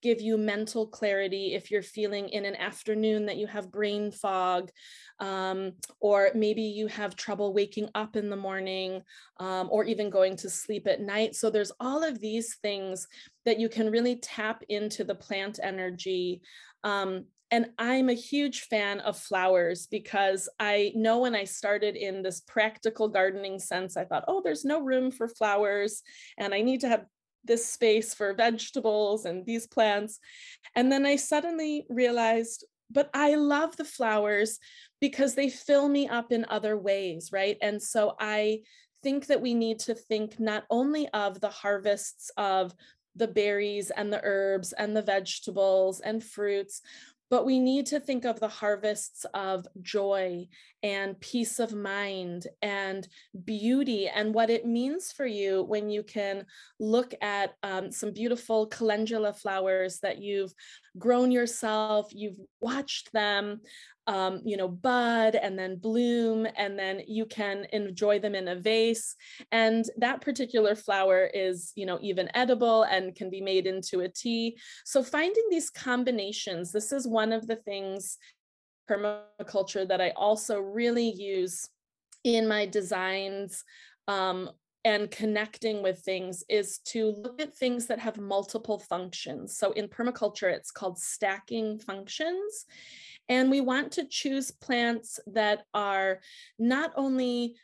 give 0.02 0.20
you 0.20 0.36
mental 0.36 0.86
clarity 0.86 1.54
if 1.54 1.70
you're 1.70 1.82
feeling 1.82 2.28
in 2.28 2.44
an 2.44 2.56
afternoon 2.56 3.26
that 3.26 3.36
you 3.36 3.46
have 3.46 3.70
brain 3.70 4.10
fog, 4.10 4.70
um, 5.20 5.72
or 6.00 6.30
maybe 6.34 6.62
you 6.62 6.86
have 6.86 7.16
trouble 7.16 7.52
waking 7.52 7.88
up 7.94 8.16
in 8.16 8.30
the 8.30 8.36
morning, 8.36 9.02
um, 9.40 9.68
or 9.70 9.84
even 9.84 10.10
going 10.10 10.36
to 10.36 10.50
sleep 10.50 10.86
at 10.86 11.00
night. 11.00 11.34
So 11.34 11.50
there's 11.50 11.72
all 11.80 12.04
of 12.04 12.20
these 12.20 12.56
things 12.62 13.06
that 13.44 13.58
you 13.58 13.68
can 13.68 13.90
really 13.90 14.16
tap 14.16 14.62
into 14.68 15.04
the 15.04 15.14
plant 15.14 15.58
energy. 15.62 16.42
Um, 16.84 17.24
and 17.50 17.70
I'm 17.78 18.10
a 18.10 18.14
huge 18.14 18.62
fan 18.62 19.00
of 19.00 19.18
flowers 19.18 19.86
because 19.86 20.48
I 20.60 20.92
know 20.94 21.20
when 21.20 21.34
I 21.34 21.44
started 21.44 21.96
in 21.96 22.22
this 22.22 22.40
practical 22.42 23.08
gardening 23.08 23.58
sense, 23.58 23.96
I 23.96 24.04
thought, 24.04 24.26
oh, 24.28 24.42
there's 24.44 24.66
no 24.66 24.82
room 24.82 25.10
for 25.10 25.28
flowers, 25.28 26.02
and 26.36 26.52
I 26.52 26.60
need 26.60 26.80
to 26.80 26.88
have 26.88 27.06
this 27.44 27.66
space 27.66 28.14
for 28.14 28.34
vegetables 28.34 29.24
and 29.24 29.44
these 29.46 29.66
plants. 29.66 30.20
And 30.74 30.90
then 30.90 31.06
I 31.06 31.16
suddenly 31.16 31.86
realized, 31.88 32.64
but 32.90 33.10
I 33.14 33.34
love 33.34 33.76
the 33.76 33.84
flowers 33.84 34.58
because 35.00 35.34
they 35.34 35.48
fill 35.48 35.88
me 35.88 36.08
up 36.08 36.32
in 36.32 36.44
other 36.48 36.76
ways, 36.76 37.30
right? 37.32 37.56
And 37.62 37.82
so 37.82 38.14
I 38.18 38.60
think 39.02 39.26
that 39.26 39.40
we 39.40 39.54
need 39.54 39.78
to 39.80 39.94
think 39.94 40.40
not 40.40 40.64
only 40.70 41.08
of 41.08 41.40
the 41.40 41.48
harvests 41.48 42.30
of 42.36 42.74
the 43.14 43.28
berries 43.28 43.90
and 43.90 44.12
the 44.12 44.20
herbs 44.22 44.72
and 44.72 44.96
the 44.96 45.02
vegetables 45.02 46.00
and 46.00 46.22
fruits, 46.22 46.82
but 47.30 47.44
we 47.44 47.58
need 47.58 47.86
to 47.86 48.00
think 48.00 48.24
of 48.24 48.40
the 48.40 48.48
harvests 48.48 49.26
of 49.34 49.66
joy 49.82 50.48
and 50.82 51.18
peace 51.20 51.58
of 51.58 51.74
mind 51.74 52.46
and 52.62 53.08
beauty 53.44 54.08
and 54.08 54.34
what 54.34 54.50
it 54.50 54.66
means 54.66 55.12
for 55.12 55.26
you 55.26 55.64
when 55.64 55.90
you 55.90 56.02
can 56.02 56.44
look 56.78 57.14
at 57.20 57.54
um, 57.62 57.90
some 57.90 58.12
beautiful 58.12 58.66
calendula 58.66 59.32
flowers 59.32 59.98
that 60.00 60.18
you've 60.18 60.52
grown 60.98 61.30
yourself, 61.30 62.08
you've 62.12 62.38
watched 62.60 63.12
them 63.12 63.60
um, 64.08 64.40
you 64.42 64.56
know, 64.56 64.68
bud 64.68 65.34
and 65.34 65.58
then 65.58 65.76
bloom, 65.76 66.46
and 66.56 66.78
then 66.78 67.02
you 67.06 67.26
can 67.26 67.66
enjoy 67.74 68.18
them 68.18 68.34
in 68.34 68.48
a 68.48 68.56
vase. 68.56 69.14
And 69.52 69.84
that 69.98 70.22
particular 70.22 70.74
flower 70.74 71.28
is, 71.32 71.72
you 71.76 71.84
know, 71.84 71.98
even 72.00 72.30
edible 72.34 72.84
and 72.84 73.14
can 73.14 73.28
be 73.28 73.42
made 73.42 73.66
into 73.66 74.00
a 74.00 74.08
tea. 74.08 74.56
So 74.86 75.02
finding 75.02 75.44
these 75.50 75.68
combinations, 75.68 76.72
this 76.72 76.90
is 76.90 77.06
one 77.06 77.34
of 77.34 77.46
the 77.46 77.56
things 77.56 78.16
permaculture 78.88 79.86
that 79.86 80.00
I 80.00 80.10
also 80.10 80.58
really 80.60 81.10
use 81.10 81.68
in 82.24 82.48
my 82.48 82.66
designs 82.66 83.64
um, 84.06 84.50
and 84.84 85.10
connecting 85.10 85.82
with 85.82 86.00
things 86.00 86.44
is 86.48 86.78
to 86.78 87.10
look 87.10 87.40
at 87.40 87.54
things 87.54 87.86
that 87.86 87.98
have 87.98 88.18
multiple 88.18 88.78
functions. 88.78 89.56
So 89.56 89.72
in 89.72 89.88
permaculture, 89.88 90.52
it's 90.52 90.70
called 90.70 90.98
stacking 90.98 91.78
functions. 91.78 92.64
And 93.28 93.50
we 93.50 93.60
want 93.60 93.92
to 93.92 94.06
choose 94.08 94.50
plants 94.50 95.20
that 95.26 95.64
are 95.74 96.20
not 96.58 96.92
only 96.96 97.56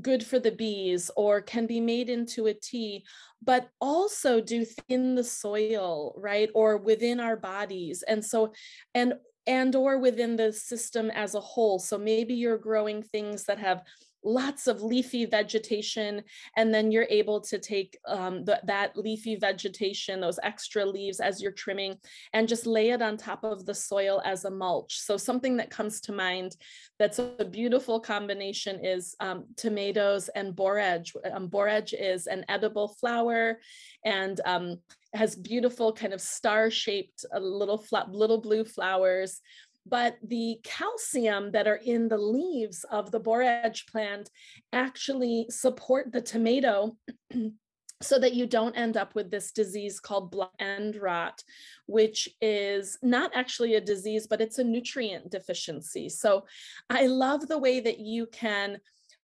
good 0.00 0.26
for 0.26 0.40
the 0.40 0.50
bees 0.50 1.10
or 1.16 1.40
can 1.40 1.66
be 1.66 1.80
made 1.80 2.10
into 2.10 2.46
a 2.46 2.54
tea, 2.54 3.04
but 3.42 3.68
also 3.80 4.40
do 4.40 4.66
in 4.88 5.14
the 5.14 5.22
soil, 5.22 6.14
right? 6.16 6.50
Or 6.54 6.78
within 6.78 7.20
our 7.20 7.36
bodies. 7.36 8.02
And 8.02 8.24
so, 8.24 8.52
and 8.94 9.14
and 9.46 9.74
or 9.74 9.98
within 9.98 10.36
the 10.36 10.52
system 10.52 11.10
as 11.10 11.34
a 11.34 11.40
whole. 11.40 11.78
So 11.78 11.98
maybe 11.98 12.34
you're 12.34 12.58
growing 12.58 13.02
things 13.02 13.44
that 13.44 13.58
have 13.58 13.82
lots 14.24 14.66
of 14.66 14.82
leafy 14.82 15.26
vegetation 15.26 16.22
and 16.56 16.72
then 16.72 16.90
you're 16.90 17.06
able 17.10 17.40
to 17.40 17.58
take 17.58 17.98
um, 18.08 18.44
the, 18.44 18.60
that 18.64 18.96
leafy 18.96 19.36
vegetation 19.36 20.20
those 20.20 20.38
extra 20.42 20.84
leaves 20.84 21.20
as 21.20 21.42
you're 21.42 21.52
trimming 21.52 21.94
and 22.32 22.48
just 22.48 22.66
lay 22.66 22.90
it 22.90 23.02
on 23.02 23.16
top 23.16 23.44
of 23.44 23.66
the 23.66 23.74
soil 23.74 24.22
as 24.24 24.44
a 24.44 24.50
mulch. 24.50 24.98
So 24.98 25.16
something 25.16 25.56
that 25.58 25.70
comes 25.70 26.00
to 26.02 26.12
mind 26.12 26.56
that's 26.98 27.18
a 27.18 27.44
beautiful 27.44 28.00
combination 28.00 28.84
is 28.84 29.14
um, 29.20 29.44
tomatoes 29.56 30.28
and 30.34 30.54
borage. 30.54 31.12
Um, 31.30 31.48
borage 31.48 31.92
is 31.92 32.26
an 32.26 32.44
edible 32.48 32.88
flower 32.88 33.58
and 34.04 34.40
um, 34.44 34.78
has 35.12 35.36
beautiful 35.36 35.92
kind 35.92 36.12
of 36.12 36.20
star 36.20 36.70
shaped 36.70 37.24
uh, 37.34 37.38
little 37.38 37.84
little 38.10 38.40
blue 38.40 38.64
flowers 38.64 39.40
but 39.86 40.16
the 40.22 40.58
calcium 40.64 41.50
that 41.52 41.66
are 41.66 41.80
in 41.84 42.08
the 42.08 42.18
leaves 42.18 42.84
of 42.90 43.10
the 43.10 43.20
borage 43.20 43.86
plant 43.86 44.30
actually 44.72 45.46
support 45.50 46.12
the 46.12 46.22
tomato 46.22 46.96
so 48.02 48.18
that 48.18 48.34
you 48.34 48.46
don't 48.46 48.76
end 48.76 48.96
up 48.96 49.14
with 49.14 49.30
this 49.30 49.52
disease 49.52 50.00
called 50.00 50.30
blossom 50.30 50.54
end 50.58 50.96
rot, 50.96 51.42
which 51.86 52.28
is 52.40 52.98
not 53.02 53.30
actually 53.34 53.74
a 53.74 53.80
disease, 53.80 54.26
but 54.26 54.40
it's 54.40 54.58
a 54.58 54.64
nutrient 54.64 55.30
deficiency. 55.30 56.08
So 56.08 56.44
I 56.90 57.06
love 57.06 57.46
the 57.48 57.58
way 57.58 57.80
that 57.80 57.98
you 57.98 58.26
can 58.26 58.78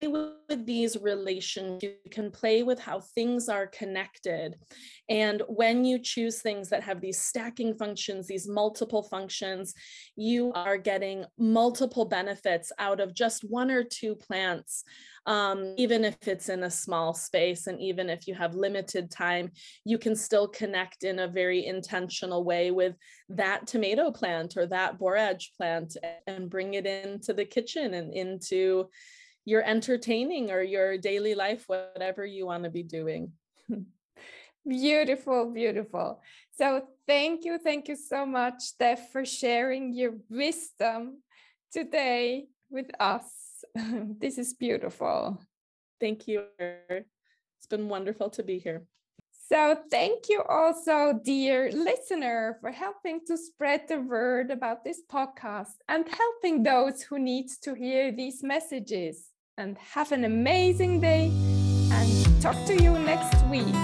with 0.02 0.66
these 0.66 0.96
relations, 1.00 1.82
you 1.82 1.94
can 2.10 2.30
play 2.30 2.62
with 2.62 2.78
how 2.78 3.00
things 3.00 3.48
are 3.48 3.66
connected. 3.66 4.56
And 5.08 5.42
when 5.48 5.84
you 5.84 5.98
choose 5.98 6.40
things 6.40 6.68
that 6.70 6.82
have 6.82 7.00
these 7.00 7.20
stacking 7.20 7.74
functions, 7.74 8.26
these 8.26 8.48
multiple 8.48 9.02
functions, 9.02 9.74
you 10.16 10.52
are 10.54 10.78
getting 10.78 11.24
multiple 11.38 12.04
benefits 12.04 12.72
out 12.78 13.00
of 13.00 13.14
just 13.14 13.44
one 13.44 13.70
or 13.70 13.84
two 13.84 14.14
plants. 14.14 14.84
Um, 15.26 15.74
even 15.78 16.04
if 16.04 16.28
it's 16.28 16.50
in 16.50 16.64
a 16.64 16.70
small 16.70 17.14
space 17.14 17.66
and 17.66 17.80
even 17.80 18.10
if 18.10 18.26
you 18.26 18.34
have 18.34 18.54
limited 18.54 19.10
time, 19.10 19.52
you 19.84 19.96
can 19.96 20.14
still 20.14 20.48
connect 20.48 21.02
in 21.02 21.18
a 21.18 21.28
very 21.28 21.64
intentional 21.64 22.44
way 22.44 22.70
with 22.70 22.94
that 23.30 23.66
tomato 23.66 24.10
plant 24.10 24.58
or 24.58 24.66
that 24.66 24.98
borage 24.98 25.52
plant 25.56 25.96
and 26.26 26.50
bring 26.50 26.74
it 26.74 26.84
into 26.84 27.32
the 27.32 27.44
kitchen 27.46 27.94
and 27.94 28.12
into 28.12 28.90
your 29.44 29.62
entertaining 29.62 30.50
or 30.50 30.62
your 30.62 30.96
daily 30.98 31.34
life, 31.34 31.64
whatever 31.66 32.24
you 32.24 32.46
want 32.46 32.64
to 32.64 32.70
be 32.70 32.82
doing. 32.82 33.32
beautiful, 34.68 35.50
beautiful. 35.50 36.22
So 36.56 36.88
thank 37.06 37.44
you, 37.44 37.58
thank 37.58 37.88
you 37.88 37.96
so 37.96 38.24
much, 38.24 38.78
Beth, 38.78 39.08
for 39.12 39.24
sharing 39.24 39.92
your 39.92 40.14
wisdom 40.30 41.22
today 41.72 42.46
with 42.70 42.90
us. 42.98 43.64
this 43.74 44.38
is 44.38 44.54
beautiful. 44.54 45.40
Thank 46.00 46.26
you. 46.26 46.44
It's 46.58 47.66
been 47.68 47.88
wonderful 47.88 48.30
to 48.30 48.42
be 48.42 48.58
here. 48.58 48.86
So, 49.46 49.76
thank 49.90 50.30
you 50.30 50.42
also, 50.42 51.20
dear 51.22 51.70
listener, 51.70 52.56
for 52.62 52.70
helping 52.70 53.20
to 53.26 53.36
spread 53.36 53.86
the 53.88 54.00
word 54.00 54.50
about 54.50 54.84
this 54.84 55.02
podcast 55.10 55.76
and 55.86 56.08
helping 56.08 56.62
those 56.62 57.02
who 57.02 57.18
need 57.18 57.50
to 57.62 57.74
hear 57.74 58.10
these 58.10 58.42
messages 58.42 59.33
and 59.56 59.78
have 59.78 60.10
an 60.10 60.24
amazing 60.24 61.00
day 61.00 61.30
and 61.92 62.42
talk 62.42 62.56
to 62.66 62.74
you 62.82 62.98
next 62.98 63.44
week. 63.46 63.74